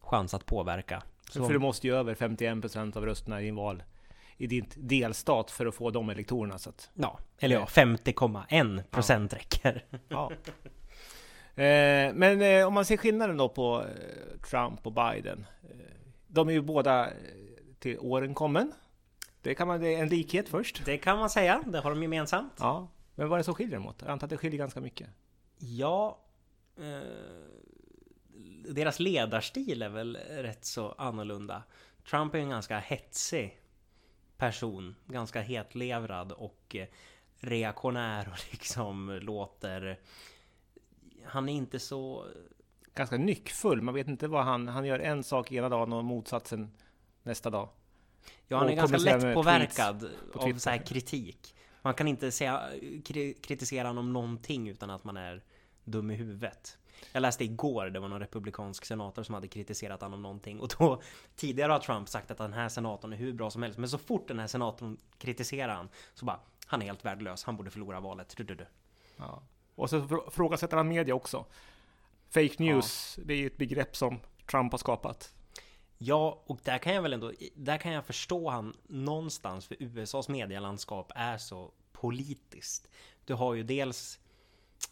chans 0.00 0.34
att 0.34 0.46
påverka. 0.46 1.02
Så. 1.30 1.44
För 1.44 1.52
du 1.52 1.58
måste 1.58 1.86
ju 1.86 1.96
över 1.96 2.14
51% 2.14 2.96
av 2.96 3.06
rösterna 3.06 3.40
i 3.40 3.44
din 3.44 3.56
val 3.56 3.82
i 4.36 4.46
din 4.46 4.66
delstat 4.76 5.50
för 5.50 5.66
att 5.66 5.74
få 5.74 5.90
de 5.90 6.10
elektorerna. 6.10 6.58
Så 6.58 6.70
att, 6.70 6.90
ja, 6.94 7.18
eller 7.38 7.54
ja, 7.54 7.64
50,1 7.64 8.82
procent 8.82 9.32
ja. 9.32 9.38
räcker. 9.38 9.84
Ja. 10.08 10.32
Eh, 11.54 12.14
men 12.14 12.42
eh, 12.42 12.66
om 12.66 12.74
man 12.74 12.84
ser 12.84 12.96
skillnaden 12.96 13.36
då 13.36 13.48
på 13.48 13.80
eh, 13.80 14.40
Trump 14.50 14.86
och 14.86 14.92
Biden. 14.92 15.46
De 16.26 16.48
är 16.48 16.52
ju 16.52 16.60
båda 16.60 17.08
till 17.78 17.98
åren 17.98 18.34
kommen. 18.34 18.72
Det 19.42 19.54
kan 19.54 19.68
man, 19.68 19.80
det 19.80 19.94
är 19.94 20.02
en 20.02 20.08
likhet 20.08 20.48
först. 20.48 20.82
Det 20.84 20.98
kan 20.98 21.18
man 21.18 21.30
säga, 21.30 21.62
det 21.66 21.78
har 21.78 21.90
de 21.90 22.02
gemensamt. 22.02 22.52
Ja, 22.58 22.88
men 23.14 23.28
vad 23.28 23.36
är 23.36 23.38
det 23.38 23.44
som 23.44 23.54
skiljer 23.54 23.76
dem 23.76 23.86
åt? 23.86 24.02
Jag 24.02 24.10
antar 24.10 24.26
att 24.26 24.30
det 24.30 24.36
skiljer 24.36 24.58
ganska 24.58 24.80
mycket. 24.80 25.08
Ja, 25.58 26.18
eh, 26.76 27.00
deras 28.68 29.00
ledarstil 29.00 29.82
är 29.82 29.88
väl 29.88 30.16
rätt 30.16 30.64
så 30.64 30.92
annorlunda. 30.92 31.62
Trump 32.10 32.34
är 32.34 32.38
en 32.38 32.48
ganska 32.48 32.78
hetsig 32.78 33.60
person, 34.36 34.94
ganska 35.06 35.40
hetlevrad 35.40 36.32
och 36.32 36.76
eh, 36.76 36.86
reaktionär 37.36 38.28
och 38.28 38.38
liksom 38.52 39.18
låter... 39.22 40.00
Han 41.24 41.48
är 41.48 41.52
inte 41.52 41.78
så... 41.78 42.26
Ganska 42.94 43.16
nyckfull, 43.16 43.82
man 43.82 43.94
vet 43.94 44.08
inte 44.08 44.28
vad 44.28 44.44
han... 44.44 44.68
Han 44.68 44.84
gör 44.84 44.98
en 44.98 45.24
sak 45.24 45.52
ena 45.52 45.68
dagen 45.68 45.92
och 45.92 46.04
motsatsen 46.04 46.70
nästa 47.22 47.50
dag. 47.50 47.68
Ja, 48.48 48.58
han 48.58 48.68
är 48.68 48.74
ganska 48.74 48.96
lätt 48.96 49.34
påverkad 49.34 50.10
av 50.34 50.58
så 50.58 50.70
här 50.70 50.86
kritik. 50.86 51.54
Man 51.82 51.94
kan 51.94 52.08
inte 52.08 52.32
säga, 52.32 52.70
kritisera 53.42 53.88
honom 53.88 54.06
om 54.06 54.12
någonting 54.12 54.68
utan 54.68 54.90
att 54.90 55.04
man 55.04 55.16
är 55.16 55.42
dum 55.84 56.10
i 56.10 56.14
huvudet. 56.14 56.78
Jag 57.12 57.20
läste 57.20 57.44
igår, 57.44 57.86
det 57.86 58.00
var 58.00 58.08
någon 58.08 58.20
republikansk 58.20 58.84
senator 58.84 59.22
som 59.22 59.34
hade 59.34 59.48
kritiserat 59.48 60.00
honom 60.00 60.14
om 60.14 60.22
någonting 60.22 60.60
och 60.60 60.74
då 60.78 61.02
tidigare 61.36 61.72
har 61.72 61.78
Trump 61.78 62.08
sagt 62.08 62.30
att 62.30 62.38
den 62.38 62.52
här 62.52 62.68
senatorn 62.68 63.12
är 63.12 63.16
hur 63.16 63.32
bra 63.32 63.50
som 63.50 63.62
helst. 63.62 63.78
Men 63.78 63.88
så 63.88 63.98
fort 63.98 64.28
den 64.28 64.38
här 64.38 64.46
senatorn 64.46 64.96
kritiserar 65.18 65.74
han 65.74 65.88
så 66.14 66.24
bara, 66.24 66.40
han 66.66 66.82
är 66.82 66.86
helt 66.86 67.04
värdelös, 67.04 67.44
han 67.44 67.56
borde 67.56 67.70
förlora 67.70 68.00
valet. 68.00 68.34
Du, 68.36 68.44
du, 68.44 68.54
du. 68.54 68.66
Ja. 69.16 69.42
Och 69.74 69.90
så 69.90 70.22
frågasätter 70.30 70.76
han 70.76 70.88
media 70.88 71.14
också. 71.14 71.44
Fake 72.30 72.54
news, 72.58 73.14
ja. 73.18 73.24
det 73.26 73.34
är 73.34 73.38
ju 73.38 73.46
ett 73.46 73.56
begrepp 73.56 73.96
som 73.96 74.20
Trump 74.50 74.72
har 74.72 74.78
skapat. 74.78 75.34
Ja, 76.04 76.42
och 76.46 76.60
där 76.64 76.78
kan 76.78 76.94
jag 76.94 77.02
väl 77.02 77.12
ändå, 77.12 77.32
där 77.54 77.78
kan 77.78 77.92
jag 77.92 78.04
förstå 78.04 78.50
han 78.50 78.76
någonstans, 78.86 79.66
för 79.66 79.76
USAs 79.80 80.28
medielandskap 80.28 81.12
är 81.14 81.38
så 81.38 81.70
politiskt. 81.92 82.88
Du 83.24 83.34
har 83.34 83.54
ju 83.54 83.62
dels 83.62 84.20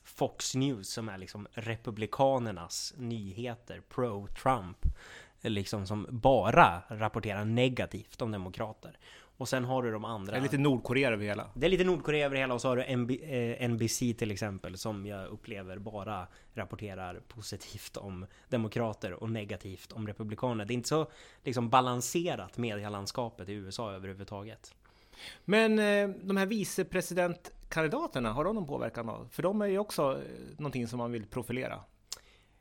Fox 0.05 0.55
News 0.55 0.89
som 0.89 1.09
är 1.09 1.19
liksom 1.19 1.49
republikanernas 1.53 2.95
nyheter, 2.97 3.83
pro-Trump, 3.89 4.87
liksom 5.41 5.87
som 5.87 6.07
bara 6.11 6.83
rapporterar 6.89 7.45
negativt 7.45 8.23
om 8.23 8.31
demokrater. 8.31 8.99
Och 9.41 9.49
sen 9.49 9.65
har 9.65 9.83
du 9.83 9.93
de 9.93 10.05
andra. 10.05 10.33
Det 10.33 10.39
är 10.39 10.43
lite 10.43 10.59
Nordkorea 10.59 11.11
över 11.11 11.25
hela. 11.25 11.51
Det 11.55 11.67
är 11.67 11.71
lite 11.71 11.85
Nordkorea 11.85 12.27
över 12.27 12.37
hela 12.37 12.55
och 12.55 12.61
så 12.61 12.69
har 12.69 12.77
du 12.77 12.97
NB, 12.97 13.11
eh, 13.11 13.69
NBC 13.69 13.99
till 13.99 14.31
exempel 14.31 14.79
som 14.79 15.07
jag 15.07 15.27
upplever 15.27 15.79
bara 15.79 16.27
rapporterar 16.55 17.21
positivt 17.29 17.97
om 17.97 18.27
demokrater 18.49 19.13
och 19.13 19.31
negativt 19.31 19.93
om 19.93 20.07
republikaner. 20.07 20.65
Det 20.65 20.73
är 20.73 20.75
inte 20.75 20.89
så 20.89 21.11
liksom 21.45 21.69
balanserat 21.69 22.59
medielandskapet 22.59 23.49
i 23.49 23.53
USA 23.53 23.93
överhuvudtaget. 23.93 24.75
Men 25.45 25.79
eh, 25.79 26.09
de 26.09 26.37
här 26.37 26.47
vicepresidentkandidaterna, 26.47 28.33
har 28.33 28.45
de 28.45 28.55
någon 28.55 28.67
påverkan? 28.67 29.07
Då? 29.07 29.27
För 29.31 29.43
de 29.43 29.63
är 29.63 29.67
ju 29.67 29.79
också 29.79 30.13
eh, 30.13 30.59
någonting 30.59 30.89
som 30.89 30.99
man 30.99 31.13
vill 31.13 31.27
profilera. 31.27 31.81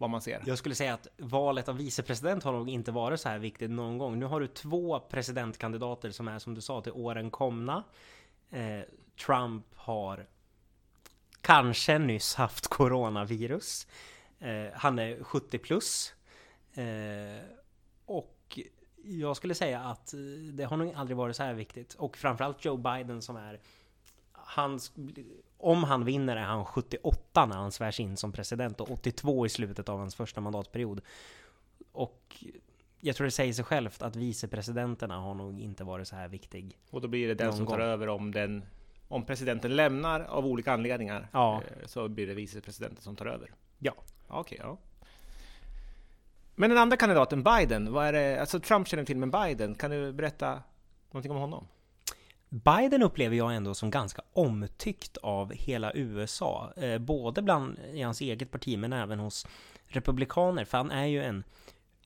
Vad 0.01 0.09
man 0.09 0.21
ser. 0.21 0.43
Jag 0.45 0.57
skulle 0.57 0.75
säga 0.75 0.93
att 0.93 1.07
valet 1.17 1.69
av 1.69 1.77
vicepresident 1.77 2.43
har 2.43 2.53
nog 2.53 2.69
inte 2.69 2.91
varit 2.91 3.19
så 3.19 3.29
här 3.29 3.39
viktigt 3.39 3.71
någon 3.71 3.97
gång. 3.97 4.19
Nu 4.19 4.25
har 4.25 4.39
du 4.39 4.47
två 4.47 4.99
presidentkandidater 4.99 6.11
som 6.11 6.27
är 6.27 6.39
som 6.39 6.55
du 6.55 6.61
sa 6.61 6.81
till 6.81 6.91
åren 6.91 7.31
komna. 7.31 7.83
Eh, 8.49 8.81
Trump 9.25 9.65
har 9.75 10.27
kanske 11.41 11.97
nyss 11.97 12.35
haft 12.35 12.67
coronavirus. 12.67 13.87
Eh, 14.39 14.67
han 14.73 14.99
är 14.99 15.23
70 15.23 15.57
plus. 15.57 16.13
Eh, 16.73 17.43
och 18.05 18.59
jag 19.03 19.37
skulle 19.37 19.55
säga 19.55 19.79
att 19.79 20.13
det 20.53 20.63
har 20.63 20.77
nog 20.77 20.93
aldrig 20.93 21.17
varit 21.17 21.35
så 21.35 21.43
här 21.43 21.53
viktigt. 21.53 21.93
Och 21.93 22.17
framförallt 22.17 22.65
Joe 22.65 22.77
Biden 22.77 23.21
som 23.21 23.35
är 23.35 23.59
han 24.31 24.79
om 25.59 25.83
han 25.83 26.05
vinner 26.05 26.35
är 26.37 26.41
han 26.41 26.65
78 26.65 27.45
när 27.45 27.55
han 27.55 27.71
svärs 27.71 27.99
in 27.99 28.17
som 28.17 28.31
president 28.31 28.81
och 28.81 28.91
82 28.91 29.45
i 29.45 29.49
slutet 29.49 29.89
av 29.89 29.99
hans 29.99 30.15
första 30.15 30.41
mandatperiod. 30.41 31.01
Och 31.91 32.45
jag 32.99 33.15
tror 33.15 33.25
det 33.25 33.31
säger 33.31 33.53
sig 33.53 33.65
självt 33.65 34.01
att 34.01 34.15
vicepresidenterna 34.15 35.17
har 35.17 35.33
nog 35.33 35.59
inte 35.59 35.83
varit 35.83 36.07
så 36.07 36.15
här 36.15 36.27
viktig. 36.27 36.77
Och 36.89 37.01
då 37.01 37.07
blir 37.07 37.27
det 37.27 37.33
den 37.33 37.53
som 37.53 37.67
tar 37.67 37.79
över 37.79 38.09
om 38.09 38.31
den 38.31 38.65
om 39.07 39.25
presidenten 39.25 39.75
lämnar 39.75 40.21
av 40.21 40.45
olika 40.45 40.73
anledningar 40.73 41.27
ja. 41.31 41.61
Eh, 41.61 41.87
så 41.87 42.07
blir 42.07 42.27
det 42.27 42.33
vicepresidenten 42.33 43.03
som 43.03 43.15
tar 43.15 43.25
över. 43.25 43.51
Ja. 43.79 43.93
Okej, 44.27 44.39
okay, 44.39 44.57
ja. 44.67 44.77
Men 46.55 46.69
den 46.69 46.79
andra 46.79 46.97
kandidaten, 46.97 47.43
Biden, 47.43 47.93
vad 47.93 48.05
är 48.05 48.13
det? 48.13 48.41
Alltså 48.41 48.59
Trump 48.59 48.87
känner 48.87 49.05
till, 49.05 49.17
men 49.17 49.31
Biden, 49.31 49.75
kan 49.75 49.91
du 49.91 50.13
berätta 50.13 50.63
någonting 51.11 51.31
om 51.31 51.37
honom? 51.37 51.67
Biden 52.49 53.03
upplever 53.03 53.35
jag 53.35 53.55
ändå 53.55 53.73
som 53.73 53.91
ganska 53.91 54.21
omtyckt 54.33 55.17
av 55.17 55.53
hela 55.53 55.93
USA, 55.93 56.73
eh, 56.75 56.97
både 56.97 57.41
bland 57.41 57.79
i 57.93 58.01
hans 58.01 58.21
eget 58.21 58.51
parti 58.51 58.77
men 58.77 58.93
även 58.93 59.19
hos 59.19 59.47
republikaner, 59.87 60.65
för 60.65 60.77
han 60.77 60.91
är 60.91 61.05
ju 61.05 61.23
en 61.23 61.43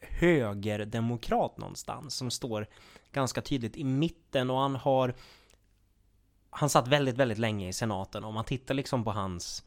högerdemokrat 0.01 1.57
någonstans 1.57 2.15
som 2.15 2.31
står 2.31 2.67
ganska 3.11 3.41
tydligt 3.41 3.77
i 3.77 3.83
mitten 3.83 4.49
och 4.49 4.57
han 4.57 4.75
har 4.75 5.13
han 6.49 6.69
satt 6.69 6.87
väldigt, 6.87 7.17
väldigt 7.17 7.37
länge 7.37 7.67
i 7.67 7.73
senaten. 7.73 8.23
Om 8.23 8.33
man 8.33 8.45
tittar 8.45 8.73
liksom 8.73 9.03
på 9.03 9.11
hans 9.11 9.63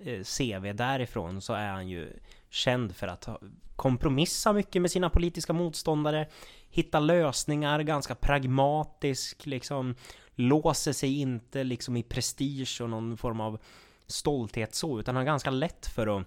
eh, 0.00 0.24
CV 0.24 0.72
därifrån 0.72 1.40
så 1.40 1.52
är 1.52 1.68
han 1.68 1.88
ju 1.88 2.12
känd 2.50 2.96
för 2.96 3.08
att 3.08 3.28
kompromissa 3.76 4.52
mycket 4.52 4.82
med 4.82 4.90
sina 4.90 5.10
politiska 5.10 5.52
motståndare, 5.52 6.28
hitta 6.70 7.00
lösningar, 7.00 7.80
ganska 7.82 8.14
pragmatisk, 8.14 9.46
liksom 9.46 9.94
låser 10.34 10.92
sig 10.92 11.20
inte 11.20 11.64
liksom 11.64 11.96
i 11.96 12.02
prestige 12.02 12.80
och 12.80 12.90
någon 12.90 13.16
form 13.16 13.40
av 13.40 13.58
stolthet 14.06 14.74
så, 14.74 15.00
utan 15.00 15.16
har 15.16 15.24
ganska 15.24 15.50
lätt 15.50 15.86
för 15.86 16.18
att 16.18 16.26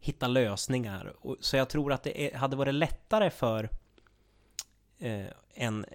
hitta 0.00 0.28
lösningar. 0.28 1.14
Så 1.40 1.56
jag 1.56 1.68
tror 1.68 1.92
att 1.92 2.02
det 2.02 2.36
hade 2.36 2.56
varit 2.56 2.74
lättare 2.74 3.30
för 3.30 3.68
eh, 4.98 5.26
en 5.54 5.86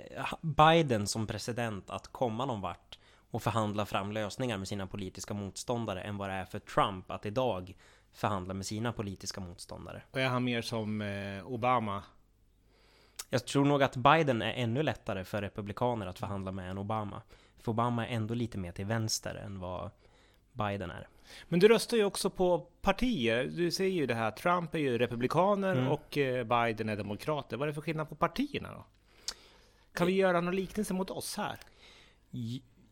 Biden 0.41 1.07
som 1.07 1.27
president 1.27 1.89
att 1.89 2.07
komma 2.07 2.45
någon 2.45 2.61
vart 2.61 2.99
och 3.31 3.43
förhandla 3.43 3.85
fram 3.85 4.11
lösningar 4.11 4.57
med 4.57 4.67
sina 4.67 4.87
politiska 4.87 5.33
motståndare 5.33 6.01
än 6.01 6.17
vad 6.17 6.29
det 6.29 6.33
är 6.33 6.45
för 6.45 6.59
Trump 6.59 7.11
att 7.11 7.25
idag 7.25 7.75
förhandla 8.15 8.53
med 8.53 8.65
sina 8.65 8.93
politiska 8.93 9.41
motståndare. 9.41 10.01
Och 10.11 10.19
är 10.19 10.27
han 10.27 10.43
mer 10.43 10.61
som 10.61 11.01
eh, 11.01 11.47
Obama? 11.47 12.03
Jag 13.29 13.45
tror 13.45 13.65
nog 13.65 13.83
att 13.83 13.95
Biden 13.95 14.41
är 14.41 14.53
ännu 14.53 14.83
lättare 14.83 15.23
för 15.23 15.41
republikaner 15.41 16.07
att 16.07 16.19
förhandla 16.19 16.51
med 16.51 16.71
än 16.71 16.77
Obama. 16.77 17.21
För 17.59 17.71
Obama 17.71 18.07
är 18.07 18.15
ändå 18.15 18.33
lite 18.33 18.57
mer 18.57 18.71
till 18.71 18.85
vänster 18.85 19.35
än 19.35 19.59
vad 19.59 19.91
Biden 20.51 20.91
är. 20.91 21.07
Men 21.47 21.59
du 21.59 21.67
röstar 21.67 21.97
ju 21.97 22.05
också 22.05 22.29
på 22.29 22.59
partier. 22.59 23.43
Du 23.43 23.71
säger 23.71 23.91
ju 23.91 24.05
det 24.05 24.15
här, 24.15 24.31
Trump 24.31 24.75
är 24.75 24.79
ju 24.79 24.97
republikaner 24.97 25.75
mm. 25.75 25.87
och 25.87 26.17
eh, 26.17 26.43
Biden 26.43 26.89
är 26.89 26.95
demokrater. 26.95 27.57
Vad 27.57 27.65
är 27.65 27.67
det 27.67 27.73
för 27.73 27.81
skillnad 27.81 28.09
på 28.09 28.15
partierna 28.15 28.73
då? 28.73 28.85
Kan 29.93 30.07
vi 30.07 30.13
göra 30.13 30.41
någon 30.41 30.55
liknelse 30.55 30.93
mot 30.93 31.09
oss 31.09 31.37
här? 31.37 31.59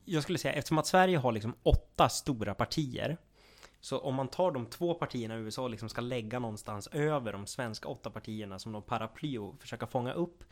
Jag 0.05 0.23
skulle 0.23 0.37
säga, 0.37 0.53
eftersom 0.53 0.77
att 0.77 0.87
Sverige 0.87 1.17
har 1.17 1.31
liksom 1.31 1.55
åtta 1.63 2.09
stora 2.09 2.53
partier 2.53 3.17
så 3.83 3.99
om 3.99 4.15
man 4.15 4.27
tar 4.27 4.51
de 4.51 4.65
två 4.65 4.93
partierna 4.93 5.35
i 5.35 5.39
USA 5.39 5.61
och 5.61 5.69
liksom 5.69 5.89
ska 5.89 6.01
lägga 6.01 6.39
någonstans 6.39 6.87
över 6.87 7.33
de 7.33 7.47
svenska 7.47 7.87
åtta 7.87 8.09
partierna 8.09 8.59
som 8.59 8.71
någon 8.71 8.81
paraply 8.81 9.37
och 9.37 9.61
försöka 9.61 9.87
fånga 9.87 10.13
upp 10.13 10.43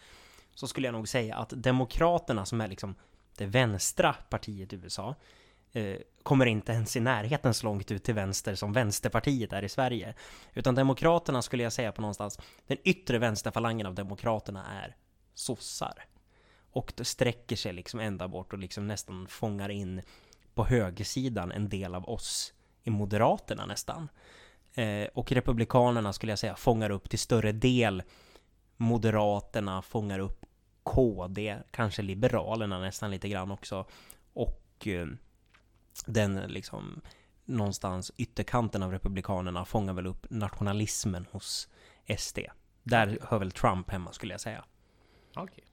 så 0.56 0.68
skulle 0.68 0.88
jag 0.88 0.94
nog 0.94 1.08
säga 1.08 1.36
att 1.36 1.50
Demokraterna 1.50 2.46
som 2.46 2.62
är 2.62 2.68
liksom 2.68 2.96
det 3.38 3.46
vänstra 3.46 4.14
partiet 4.14 4.74
i 4.74 4.76
USA 4.76 5.16
eh, 5.72 5.96
kommer 6.24 6.46
inte 6.46 6.72
ens 6.72 6.96
i 6.96 7.00
närheten 7.00 7.54
så 7.54 7.66
långt 7.66 7.92
ut 7.92 8.04
till 8.04 8.14
vänster 8.14 8.56
som 8.56 8.74
Vänsterpartiet 8.74 9.54
är 9.54 9.64
i 9.64 9.70
Sverige. 9.70 10.16
Utan 10.54 10.76
Demokraterna 10.76 11.42
skulle 11.42 11.64
jag 11.64 11.74
säga 11.74 11.92
på 11.92 12.02
någonstans, 12.02 12.40
den 12.68 12.78
yttre 12.84 13.18
vänsterfalangen 13.18 13.88
av 13.88 13.96
Demokraterna 13.96 14.66
är 14.84 14.96
sossar. 15.34 16.06
Och 16.72 16.94
det 16.96 17.06
sträcker 17.06 17.56
sig 17.56 17.74
liksom 17.74 18.00
ända 18.00 18.28
bort 18.28 18.54
och 18.54 18.60
liksom 18.60 18.88
nästan 18.88 19.28
fångar 19.28 19.70
in 19.70 20.02
på 20.54 20.66
högersidan 20.66 21.52
en 21.52 21.70
del 21.70 21.96
av 21.96 22.10
oss 22.10 22.54
i 22.84 22.90
Moderaterna 22.90 23.66
nästan. 23.66 24.10
Eh, 24.74 25.08
och 25.14 25.32
Republikanerna 25.32 26.14
skulle 26.14 26.32
jag 26.32 26.40
säga 26.40 26.56
fångar 26.56 26.90
upp 26.90 27.10
till 27.10 27.20
större 27.20 27.52
del 27.52 28.04
Moderaterna 28.78 29.82
fångar 29.82 30.20
upp 30.20 30.46
KD, 30.84 31.58
kanske 31.72 32.02
Liberalerna 32.02 32.80
nästan 32.80 33.12
lite 33.12 33.30
grann 33.30 33.52
också. 33.52 33.86
Och 34.34 34.88
eh, 34.88 35.08
den 36.06 36.36
liksom 36.36 37.02
någonstans 37.46 38.12
ytterkanten 38.18 38.84
av 38.84 38.92
Republikanerna 38.92 39.66
fångar 39.66 39.94
väl 39.94 40.08
upp 40.08 40.28
nationalismen 40.30 41.28
hos 41.32 41.68
SD. 42.18 42.40
Där 42.84 43.20
hör 43.22 43.40
väl 43.40 43.52
Trump 43.52 43.90
hemma 43.92 44.12
skulle 44.12 44.34
jag 44.34 44.42
säga. 44.42 44.66
Okay. 45.36 45.64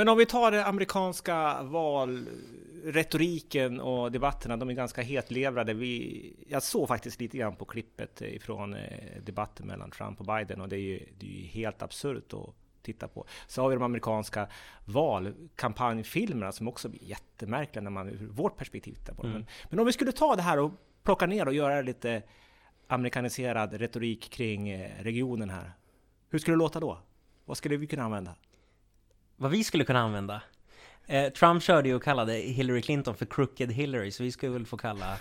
Men 0.00 0.08
om 0.08 0.18
vi 0.18 0.26
tar 0.26 0.50
det 0.50 0.66
amerikanska 0.66 1.62
valretoriken 1.62 3.80
och 3.80 4.12
debatterna, 4.12 4.56
de 4.56 4.70
är 4.70 4.74
ganska 4.74 5.02
hetlevrade. 5.02 5.74
Vi, 5.74 6.32
jag 6.48 6.62
såg 6.62 6.88
faktiskt 6.88 7.20
lite 7.20 7.38
grann 7.38 7.56
på 7.56 7.64
klippet 7.64 8.20
ifrån 8.20 8.74
eh, 8.74 9.22
debatten 9.22 9.66
mellan 9.66 9.90
Trump 9.90 10.20
och 10.20 10.26
Biden 10.26 10.60
och 10.60 10.68
det 10.68 10.76
är 10.76 10.80
ju, 10.80 11.06
det 11.18 11.26
är 11.26 11.30
ju 11.30 11.46
helt 11.46 11.82
absurt 11.82 12.32
att 12.32 12.54
titta 12.82 13.08
på. 13.08 13.26
Så 13.46 13.62
har 13.62 13.68
vi 13.68 13.74
de 13.74 13.82
amerikanska 13.82 14.48
valkampanjfilmerna 14.84 16.52
som 16.52 16.68
också 16.68 16.88
blir 16.88 17.04
jättemärkliga 17.04 17.82
när 17.82 17.90
man 17.90 18.08
ur 18.08 18.26
vårt 18.26 18.56
perspektiv 18.56 18.92
tittar 18.92 19.14
på 19.14 19.22
dem. 19.22 19.30
Mm. 19.30 19.42
Men, 19.42 19.50
men 19.70 19.78
om 19.78 19.86
vi 19.86 19.92
skulle 19.92 20.12
ta 20.12 20.36
det 20.36 20.42
här 20.42 20.58
och 20.58 20.72
plocka 21.02 21.26
ner 21.26 21.46
och 21.46 21.54
göra 21.54 21.82
lite 21.82 22.22
amerikaniserad 22.86 23.74
retorik 23.74 24.30
kring 24.30 24.68
eh, 24.68 25.02
regionen 25.02 25.50
här. 25.50 25.72
Hur 26.30 26.38
skulle 26.38 26.54
det 26.54 26.58
låta 26.58 26.80
då? 26.80 26.98
Vad 27.44 27.56
skulle 27.56 27.76
vi 27.76 27.86
kunna 27.86 28.02
använda? 28.02 28.34
Vad 29.40 29.50
vi 29.50 29.64
skulle 29.64 29.84
kunna 29.84 30.00
använda. 30.00 30.42
Eh, 31.06 31.32
Trump 31.32 31.62
körde 31.62 31.88
ju 31.88 31.94
och 31.94 32.02
kallade 32.02 32.32
Hillary 32.32 32.82
Clinton 32.82 33.16
för 33.16 33.26
Crooked 33.26 33.72
Hillary, 33.72 34.10
så 34.10 34.22
vi 34.22 34.32
skulle 34.32 34.52
väl 34.52 34.66
få 34.66 34.76
kalla 34.76 35.16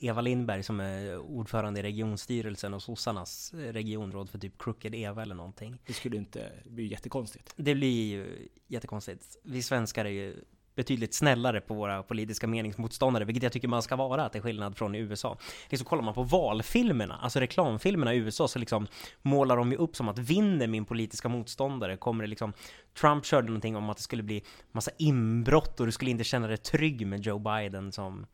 Eva 0.00 0.20
Lindberg 0.20 0.62
som 0.62 0.80
är 0.80 1.18
ordförande 1.18 1.80
i 1.80 1.82
regionstyrelsen 1.82 2.74
och 2.74 2.82
sossarnas 2.82 3.54
regionråd 3.54 4.30
för 4.30 4.38
typ 4.38 4.58
Crooked 4.58 4.94
Eva 4.94 5.22
eller 5.22 5.34
någonting. 5.34 5.78
Det 5.86 5.92
skulle 5.92 6.16
inte 6.16 6.52
bli 6.64 6.86
jättekonstigt. 6.86 7.52
Det 7.56 7.74
blir 7.74 8.06
ju 8.06 8.48
jättekonstigt. 8.66 9.36
Vi 9.42 9.62
svenskar 9.62 10.04
är 10.04 10.10
ju 10.10 10.36
betydligt 10.74 11.14
snällare 11.14 11.60
på 11.60 11.74
våra 11.74 12.02
politiska 12.02 12.46
meningsmotståndare, 12.46 13.24
vilket 13.24 13.42
jag 13.42 13.52
tycker 13.52 13.68
man 13.68 13.82
ska 13.82 13.96
vara, 13.96 14.28
till 14.28 14.42
skillnad 14.42 14.76
från 14.76 14.94
i 14.94 14.98
USA. 14.98 15.38
Liksom 15.70 15.86
kollar 15.86 16.02
man 16.02 16.14
på 16.14 16.22
valfilmerna, 16.22 17.18
alltså 17.22 17.40
reklamfilmerna 17.40 18.14
i 18.14 18.16
USA, 18.16 18.48
så 18.48 18.58
liksom 18.58 18.86
målar 19.22 19.56
de 19.56 19.72
ju 19.72 19.78
upp 19.78 19.96
som 19.96 20.08
att 20.08 20.18
vinner 20.18 20.66
min 20.66 20.84
politiska 20.84 21.28
motståndare 21.28 21.96
kommer 21.96 22.24
det 22.24 22.30
liksom 22.30 22.52
Trump 23.00 23.24
körde 23.24 23.46
någonting 23.46 23.76
om 23.76 23.90
att 23.90 23.96
det 23.96 24.02
skulle 24.02 24.22
bli 24.22 24.44
massa 24.72 24.90
inbrott 24.98 25.80
och 25.80 25.86
du 25.86 25.92
skulle 25.92 26.10
inte 26.10 26.24
känna 26.24 26.46
dig 26.46 26.56
trygg 26.56 27.06
med 27.06 27.20
Joe 27.20 27.38
Biden 27.38 27.92
som 27.92 28.26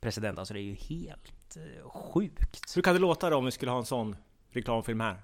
president. 0.00 0.38
Alltså 0.38 0.54
det 0.54 0.60
är 0.60 0.62
ju 0.62 0.74
helt 0.74 1.56
eh, 1.56 1.90
sjukt. 1.90 2.76
Hur 2.76 2.82
kan 2.82 2.94
det 2.94 3.00
låta 3.00 3.30
då 3.30 3.36
om 3.36 3.44
vi 3.44 3.50
skulle 3.50 3.70
ha 3.70 3.78
en 3.78 3.84
sån 3.84 4.16
reklamfilm 4.50 5.00
här? 5.00 5.22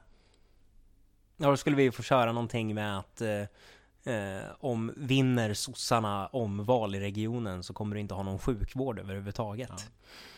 Ja, 1.37 1.51
då 1.51 1.57
skulle 1.57 1.77
vi 1.77 1.91
få 1.91 2.03
köra 2.03 2.33
någonting 2.33 2.75
med 2.75 2.99
att 2.99 3.23
eh, 4.07 4.37
eh, 4.37 4.45
om 4.61 4.93
vinner 4.97 5.55
sossarna 5.55 6.27
omval 6.27 6.95
i 6.95 7.01
regionen 7.01 7.63
så 7.63 7.75
kommer 7.75 7.95
du 7.95 8.01
inte 8.01 8.15
ha 8.15 8.23
någon 8.23 8.39
sjukvård 8.39 8.99
överhuvudtaget. 8.99 9.71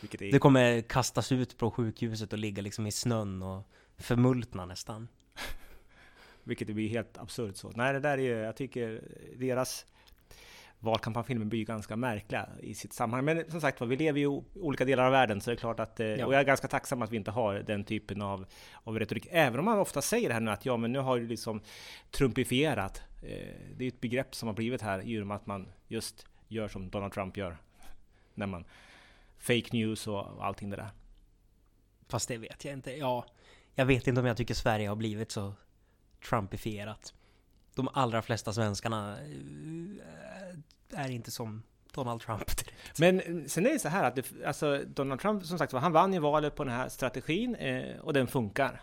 Ja, 0.01 0.09
är... 0.21 0.33
Du 0.33 0.39
kommer 0.39 0.81
kastas 0.81 1.33
ut 1.33 1.59
på 1.59 1.71
sjukhuset 1.71 2.33
och 2.33 2.39
ligga 2.39 2.63
liksom 2.63 2.87
i 2.87 2.93
snön 2.93 3.43
och 3.43 3.69
förmultna 3.97 4.67
nästan. 4.67 5.09
Vilket 6.45 6.69
blir 6.69 6.89
helt 6.89 7.19
absurt 7.19 7.57
så. 7.57 7.71
Nej, 7.75 7.93
det 7.93 8.01
där 8.01 8.19
är 8.19 8.23
ju, 8.23 8.39
jag 8.39 8.57
tycker 8.57 9.03
deras 9.37 9.87
valkampanjfilmer 10.81 11.45
blir 11.45 11.65
ganska 11.65 11.97
märkliga 11.97 12.49
i 12.61 12.75
sitt 12.75 12.93
sammanhang. 12.93 13.25
Men 13.25 13.51
som 13.51 13.61
sagt 13.61 13.81
var, 13.81 13.87
vi 13.87 13.97
lever 13.97 14.21
ju 14.21 14.27
i 14.27 14.43
olika 14.55 14.85
delar 14.85 15.05
av 15.05 15.13
världen, 15.13 15.41
så 15.41 15.51
det 15.51 15.55
är 15.55 15.57
klart 15.57 15.81
att... 15.81 15.99
Ja. 15.99 16.27
Och 16.27 16.35
jag 16.35 16.41
är 16.41 16.45
ganska 16.45 16.69
tacksam 16.69 17.03
att 17.03 17.11
vi 17.11 17.17
inte 17.17 17.31
har 17.31 17.55
den 17.55 17.85
typen 17.85 18.23
av, 18.23 18.47
av 18.85 18.99
retorik. 18.99 19.27
Även 19.31 19.59
om 19.59 19.65
man 19.65 19.79
ofta 19.79 20.03
säger 20.03 20.31
här 20.31 20.41
nu 20.41 20.51
att 20.51 20.67
ja, 20.67 20.77
men 20.77 20.93
nu 20.93 20.99
har 20.99 21.17
ju 21.17 21.27
liksom 21.27 21.61
trumpifierat. 22.11 23.03
Det 23.21 23.85
är 23.85 23.89
ett 23.89 24.01
begrepp 24.01 24.35
som 24.35 24.47
har 24.47 24.55
blivit 24.55 24.83
här 24.83 25.03
i 25.03 25.23
och 25.23 25.27
med 25.27 25.37
att 25.37 25.47
man 25.47 25.69
just 25.89 26.27
gör 26.49 26.69
som 26.69 26.91
Donald 26.91 27.13
Trump 27.13 27.37
gör. 27.37 27.59
När 28.35 28.47
man 28.47 28.65
fake 29.39 29.69
news 29.73 30.07
och 30.07 30.47
allting 30.47 30.71
det 30.71 30.77
där. 30.77 30.91
Fast 32.09 32.29
det 32.29 32.37
vet 32.37 32.65
jag 32.65 32.75
inte. 32.75 32.93
Ja, 32.93 33.27
jag 33.75 33.87
vet 33.87 34.07
inte 34.07 34.21
om 34.21 34.27
jag 34.27 34.37
tycker 34.37 34.55
Sverige 34.55 34.89
har 34.89 34.97
blivit 34.97 35.31
så 35.31 35.55
Trumpifierat. 36.29 37.15
De 37.75 37.89
allra 37.93 38.23
flesta 38.23 38.53
svenskarna 38.53 39.19
eh, 39.21 41.01
är 41.05 41.11
inte 41.11 41.31
som 41.31 41.63
Donald 41.95 42.21
Trump 42.21 42.47
direkt. 42.57 42.99
Men 42.99 43.21
eh, 43.21 43.45
sen 43.47 43.67
är 43.67 43.71
det 43.71 43.79
så 43.79 43.89
här 43.89 44.05
att 44.05 44.17
det, 44.17 44.33
alltså 44.47 44.85
Donald 44.87 45.21
Trump 45.21 45.45
som 45.45 45.59
sagt 45.59 45.73
han 45.73 45.93
vann 45.93 46.13
ju 46.13 46.19
valet 46.19 46.55
på 46.55 46.65
den 46.65 46.75
här 46.75 46.89
strategin 46.89 47.55
eh, 47.55 47.99
och 47.99 48.13
den 48.13 48.27
funkar. 48.27 48.83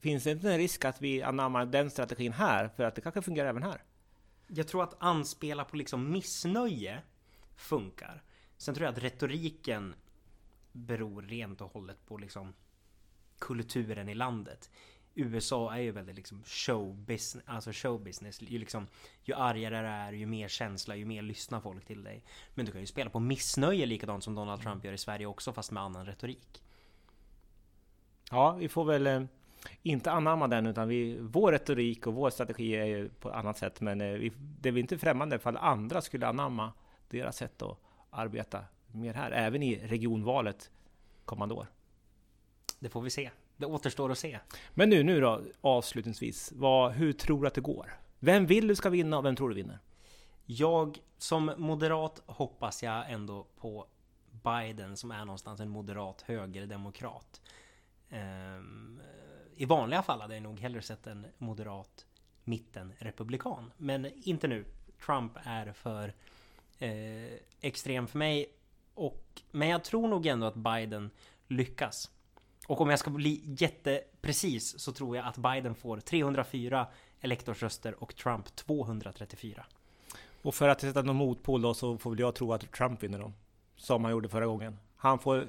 Finns 0.00 0.24
det 0.24 0.30
inte 0.30 0.52
en 0.52 0.58
risk 0.58 0.84
att 0.84 1.02
vi 1.02 1.22
anammar 1.22 1.66
den 1.66 1.90
strategin 1.90 2.32
här 2.32 2.68
för 2.68 2.84
att 2.84 2.94
det 2.94 3.00
kanske 3.00 3.22
fungerar 3.22 3.48
även 3.48 3.62
här? 3.62 3.82
Jag 4.46 4.68
tror 4.68 4.82
att 4.82 5.02
anspela 5.02 5.64
på 5.64 5.76
liksom 5.76 6.12
missnöje 6.12 7.02
funkar. 7.56 8.22
Sen 8.56 8.74
tror 8.74 8.84
jag 8.84 8.92
att 8.92 9.02
retoriken 9.02 9.94
beror 10.72 11.22
rent 11.22 11.60
och 11.60 11.72
hållet 11.72 12.06
på 12.06 12.18
liksom 12.18 12.54
kulturen 13.38 14.08
i 14.08 14.14
landet. 14.14 14.70
USA 15.14 15.74
är 15.74 15.78
ju 15.80 15.90
väldigt 15.90 16.16
liksom 16.16 16.42
showbusiness, 16.44 17.44
alltså 17.46 17.70
showbusiness. 17.72 18.42
Ju, 18.42 18.58
liksom, 18.58 18.86
ju 19.22 19.34
argare 19.34 19.82
det 19.82 19.88
är, 19.88 20.12
ju 20.12 20.26
mer 20.26 20.48
känsla, 20.48 20.96
ju 20.96 21.04
mer 21.04 21.22
lyssnar 21.22 21.60
folk 21.60 21.86
till 21.86 22.02
dig. 22.02 22.24
Men 22.54 22.66
du 22.66 22.72
kan 22.72 22.80
ju 22.80 22.86
spela 22.86 23.10
på 23.10 23.20
missnöje 23.20 23.86
likadant 23.86 24.24
som 24.24 24.34
Donald 24.34 24.62
Trump 24.62 24.84
gör 24.84 24.92
i 24.92 24.98
Sverige 24.98 25.26
också, 25.26 25.52
fast 25.52 25.70
med 25.70 25.82
annan 25.82 26.06
retorik. 26.06 26.62
Ja, 28.30 28.52
vi 28.52 28.68
får 28.68 28.84
väl 28.84 29.06
eh, 29.06 29.22
inte 29.82 30.10
anamma 30.10 30.48
den, 30.48 30.66
utan 30.66 30.88
vi, 30.88 31.18
vår 31.20 31.52
retorik 31.52 32.06
och 32.06 32.14
vår 32.14 32.30
strategi 32.30 32.76
är 32.76 32.84
ju 32.84 33.08
på 33.08 33.30
annat 33.30 33.58
sätt. 33.58 33.80
Men 33.80 34.00
eh, 34.00 34.12
vi, 34.12 34.32
det 34.60 34.68
är 34.68 34.72
vi 34.72 34.80
inte 34.80 34.98
främmande 34.98 35.36
ifall 35.36 35.56
andra 35.56 36.00
skulle 36.00 36.26
anamma 36.26 36.72
deras 37.08 37.36
sätt 37.36 37.62
att 37.62 37.78
arbeta 38.10 38.64
mer 38.86 39.14
här, 39.14 39.30
även 39.30 39.62
i 39.62 39.86
regionvalet 39.86 40.70
kommande 41.24 41.54
år. 41.54 41.66
Det 42.78 42.88
får 42.88 43.00
vi 43.00 43.10
se. 43.10 43.30
Det 43.56 43.66
återstår 43.66 44.12
att 44.12 44.18
se. 44.18 44.38
Men 44.74 44.90
nu, 44.90 45.02
nu 45.02 45.20
då, 45.20 45.42
avslutningsvis. 45.60 46.52
Vad, 46.56 46.92
hur 46.92 47.12
tror 47.12 47.42
du 47.42 47.46
att 47.48 47.54
det 47.54 47.60
går? 47.60 47.92
Vem 48.18 48.46
vill 48.46 48.68
du 48.68 48.74
ska 48.74 48.90
vinna 48.90 49.18
och 49.18 49.24
vem 49.24 49.36
tror 49.36 49.48
du 49.48 49.54
vinner? 49.54 49.78
Jag 50.46 50.98
som 51.18 51.52
moderat 51.56 52.22
hoppas 52.26 52.82
jag 52.82 53.10
ändå 53.10 53.46
på 53.60 53.86
Biden 54.30 54.96
som 54.96 55.10
är 55.10 55.24
någonstans 55.24 55.60
en 55.60 55.68
moderat 55.68 56.22
högerdemokrat. 56.22 57.40
Um, 58.10 59.00
i 59.60 59.64
vanliga 59.64 60.02
fall 60.02 60.20
hade 60.20 60.34
jag 60.34 60.42
nog 60.42 60.60
hellre 60.60 60.82
sett 60.82 61.06
en 61.06 61.26
moderat 61.38 62.06
mittenrepublikan. 62.44 63.72
Men 63.76 64.10
inte 64.28 64.48
nu. 64.48 64.64
Trump 65.06 65.32
är 65.42 65.72
för 65.72 66.14
eh, 66.78 67.38
extrem 67.60 68.06
för 68.06 68.18
mig. 68.18 68.46
Och, 68.94 69.42
men 69.50 69.68
jag 69.68 69.84
tror 69.84 70.08
nog 70.08 70.26
ändå 70.26 70.46
att 70.46 70.54
Biden 70.54 71.10
lyckas. 71.48 72.10
Och 72.66 72.80
om 72.80 72.90
jag 72.90 72.98
ska 72.98 73.10
bli 73.10 73.42
jätteprecis 73.44 74.80
så 74.80 74.92
tror 74.92 75.16
jag 75.16 75.26
att 75.26 75.36
Biden 75.36 75.74
får 75.74 76.00
304 76.00 76.86
elektorsröster 77.20 78.02
och 78.02 78.16
Trump 78.16 78.56
234. 78.56 79.66
Och 80.42 80.54
för 80.54 80.68
att 80.68 80.80
sätta 80.80 81.02
någon 81.02 81.16
motpol 81.16 81.62
då 81.62 81.74
så 81.74 81.98
får 81.98 82.10
väl 82.10 82.20
jag 82.20 82.34
tro 82.34 82.52
att 82.52 82.72
Trump 82.72 83.02
vinner 83.02 83.18
dem. 83.18 83.34
Som 83.76 84.04
han 84.04 84.10
gjorde 84.10 84.28
förra 84.28 84.46
gången. 84.46 84.78
Han 84.96 85.18
får 85.18 85.48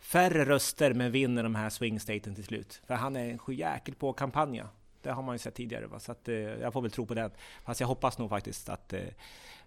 färre 0.00 0.44
röster 0.44 0.94
men 0.94 1.12
vinner 1.12 1.42
de 1.42 1.54
här 1.54 1.70
swingstaten 1.70 2.34
till 2.34 2.44
slut. 2.44 2.82
För 2.86 2.94
han 2.94 3.16
är 3.16 3.30
en 3.30 3.38
sjujäkel 3.38 3.94
på 3.94 4.12
kampanja. 4.12 4.68
Det 5.02 5.10
har 5.10 5.22
man 5.22 5.34
ju 5.34 5.38
sett 5.38 5.54
tidigare. 5.54 5.86
Va? 5.86 6.00
Så 6.00 6.12
att, 6.12 6.28
eh, 6.28 6.34
jag 6.34 6.72
får 6.72 6.82
väl 6.82 6.90
tro 6.90 7.06
på 7.06 7.14
det. 7.14 7.30
Fast 7.64 7.80
jag 7.80 7.88
hoppas 7.88 8.18
nog 8.18 8.30
faktiskt 8.30 8.68
att 8.68 8.92
eh, 8.92 9.00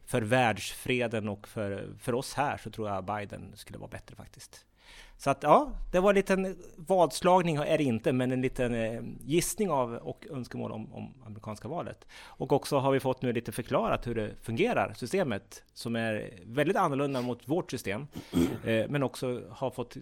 för 0.05 0.21
världsfreden 0.21 1.29
och 1.29 1.47
för, 1.47 1.89
för 1.99 2.13
oss 2.13 2.33
här 2.33 2.57
så 2.57 2.69
tror 2.69 2.89
jag 2.89 3.05
Biden 3.05 3.51
skulle 3.55 3.77
vara 3.77 3.89
bättre 3.89 4.15
faktiskt. 4.15 4.65
Så 5.17 5.29
att 5.29 5.43
ja, 5.43 5.71
det 5.91 5.99
var 5.99 6.09
en 6.09 6.15
liten 6.15 6.57
vadslagning 6.75 7.55
är 7.55 7.77
det 7.77 7.83
inte, 7.83 8.13
men 8.13 8.31
en 8.31 8.41
liten 8.41 8.73
eh, 8.73 9.01
gissning 9.21 9.69
av 9.69 9.93
och 9.93 10.25
önskemål 10.29 10.71
om, 10.71 10.93
om, 10.93 11.13
amerikanska 11.25 11.67
valet. 11.67 12.07
Och 12.23 12.51
också 12.51 12.77
har 12.77 12.91
vi 12.91 12.99
fått 12.99 13.21
nu 13.21 13.33
lite 13.33 13.51
förklarat 13.51 14.07
hur 14.07 14.15
det 14.15 14.31
fungerar, 14.41 14.93
systemet, 14.93 15.63
som 15.73 15.95
är 15.95 16.39
väldigt 16.45 16.77
annorlunda 16.77 17.21
mot 17.21 17.47
vårt 17.47 17.71
system, 17.71 18.07
eh, 18.63 18.89
men 18.89 19.03
också 19.03 19.41
har 19.49 19.71
fått 19.71 19.97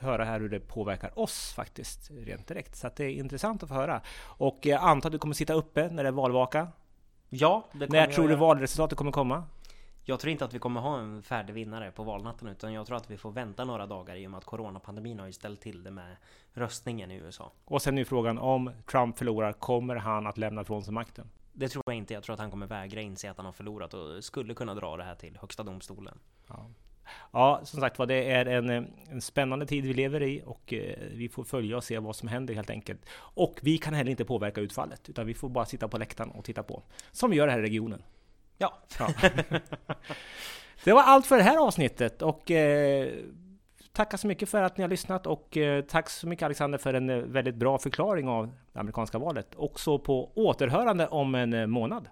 höra 0.00 0.24
här 0.24 0.40
hur 0.40 0.48
det 0.48 0.60
påverkar 0.60 1.18
oss 1.18 1.52
faktiskt, 1.52 2.10
rent 2.10 2.46
direkt. 2.46 2.76
Så 2.76 2.86
att 2.86 2.96
det 2.96 3.04
är 3.04 3.10
intressant 3.10 3.62
att 3.62 3.68
få 3.68 3.74
höra. 3.74 4.00
Och 4.24 4.58
jag 4.62 4.82
antar 4.82 5.08
att 5.08 5.12
du 5.12 5.18
kommer 5.18 5.34
sitta 5.34 5.54
uppe 5.54 5.88
när 5.88 6.02
det 6.02 6.08
är 6.08 6.12
valvaka? 6.12 6.68
Ja, 7.28 7.66
det 7.72 7.86
kommer 7.86 8.00
När 8.00 8.12
tror 8.12 8.28
du 8.28 8.34
valresultatet 8.34 8.98
kommer 8.98 9.12
komma? 9.12 9.44
Jag 10.08 10.20
tror 10.20 10.30
inte 10.30 10.44
att 10.44 10.54
vi 10.54 10.58
kommer 10.58 10.80
ha 10.80 10.98
en 10.98 11.22
färdig 11.22 11.54
vinnare 11.54 11.90
på 11.90 12.02
valnatten 12.02 12.48
utan 12.48 12.72
jag 12.72 12.86
tror 12.86 12.96
att 12.96 13.10
vi 13.10 13.16
får 13.16 13.32
vänta 13.32 13.64
några 13.64 13.86
dagar 13.86 14.16
i 14.16 14.26
och 14.26 14.30
med 14.30 14.38
att 14.38 14.44
coronapandemin 14.44 15.18
har 15.18 15.26
ju 15.26 15.32
ställt 15.32 15.60
till 15.60 15.82
det 15.82 15.90
med 15.90 16.16
röstningen 16.52 17.10
i 17.10 17.14
USA. 17.14 17.52
Och 17.64 17.82
sen 17.82 17.98
är 17.98 18.04
frågan 18.04 18.38
om 18.38 18.70
Trump 18.90 19.18
förlorar, 19.18 19.52
kommer 19.52 19.96
han 19.96 20.26
att 20.26 20.38
lämna 20.38 20.60
ifrån 20.60 20.82
sig 20.82 20.94
makten? 20.94 21.30
Det 21.52 21.68
tror 21.68 21.82
jag 21.86 21.96
inte. 21.96 22.14
Jag 22.14 22.22
tror 22.22 22.34
att 22.34 22.40
han 22.40 22.50
kommer 22.50 22.66
vägra 22.66 23.00
inse 23.00 23.30
att 23.30 23.36
han 23.36 23.46
har 23.46 23.52
förlorat 23.52 23.94
och 23.94 24.24
skulle 24.24 24.54
kunna 24.54 24.74
dra 24.74 24.96
det 24.96 25.04
här 25.04 25.14
till 25.14 25.38
Högsta 25.40 25.62
domstolen. 25.62 26.18
Ja. 26.48 26.66
Ja, 27.32 27.60
som 27.64 27.80
sagt 27.80 27.98
var, 27.98 28.06
det 28.06 28.30
är 28.30 28.46
en, 28.46 28.70
en 29.10 29.20
spännande 29.20 29.66
tid 29.66 29.84
vi 29.84 29.94
lever 29.94 30.22
i 30.22 30.42
och 30.46 30.72
eh, 30.72 30.96
vi 31.12 31.28
får 31.28 31.44
följa 31.44 31.76
och 31.76 31.84
se 31.84 31.98
vad 31.98 32.16
som 32.16 32.28
händer 32.28 32.54
helt 32.54 32.70
enkelt. 32.70 33.00
Och 33.16 33.58
vi 33.62 33.78
kan 33.78 33.94
heller 33.94 34.10
inte 34.10 34.24
påverka 34.24 34.60
utfallet, 34.60 35.08
utan 35.08 35.26
vi 35.26 35.34
får 35.34 35.48
bara 35.48 35.64
sitta 35.64 35.88
på 35.88 35.98
läktaren 35.98 36.30
och 36.30 36.44
titta 36.44 36.62
på. 36.62 36.82
Som 37.12 37.30
vi 37.30 37.36
gör 37.36 37.48
här 37.48 37.58
i 37.58 37.62
regionen. 37.62 38.02
Ja. 38.58 38.82
ja. 38.98 39.08
det 40.84 40.92
var 40.92 41.02
allt 41.02 41.26
för 41.26 41.36
det 41.36 41.42
här 41.42 41.66
avsnittet 41.66 42.22
och 42.22 42.50
eh, 42.50 43.08
tackar 43.96 44.18
så 44.18 44.26
mycket 44.26 44.48
för 44.48 44.62
att 44.62 44.76
ni 44.76 44.82
har 44.82 44.88
lyssnat 44.88 45.26
och 45.26 45.56
eh, 45.56 45.82
tack 45.82 46.10
så 46.10 46.26
mycket 46.28 46.44
Alexander 46.44 46.78
för 46.78 46.94
en 46.94 47.10
eh, 47.10 47.16
väldigt 47.16 47.54
bra 47.54 47.78
förklaring 47.78 48.28
av 48.28 48.52
det 48.72 48.80
amerikanska 48.80 49.18
valet. 49.18 49.54
Också 49.56 49.98
på 49.98 50.32
återhörande 50.34 51.06
om 51.06 51.34
en 51.34 51.52
eh, 51.52 51.66
månad. 51.66 52.08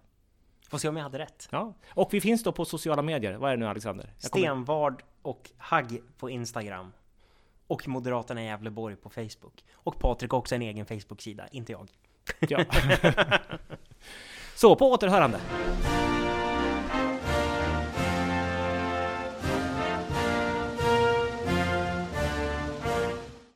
Får 0.74 0.78
se 0.78 0.88
om 0.88 0.96
jag 0.96 1.02
hade 1.02 1.18
rätt. 1.18 1.48
Ja, 1.50 1.74
och 1.88 2.14
vi 2.14 2.20
finns 2.20 2.42
då 2.42 2.52
på 2.52 2.64
sociala 2.64 3.02
medier. 3.02 3.34
Vad 3.34 3.50
är 3.50 3.56
det 3.56 3.60
nu 3.60 3.68
Alexander? 3.68 4.12
Stenvard 4.18 5.02
och 5.22 5.50
Hagg 5.58 6.00
på 6.18 6.30
Instagram. 6.30 6.92
Och 7.66 7.88
Moderaterna 7.88 8.42
i 8.42 8.46
Gävleborg 8.46 8.96
på 8.96 9.10
Facebook. 9.10 9.64
Och 9.74 9.98
Patrik 9.98 10.30
har 10.30 10.38
också 10.38 10.54
en 10.54 10.62
egen 10.62 10.86
Facebook-sida, 10.86 11.44
inte 11.50 11.72
jag. 11.72 11.88
Ja. 12.38 12.64
Så, 14.54 14.76
på 14.76 14.90
återhörande! 14.90 15.40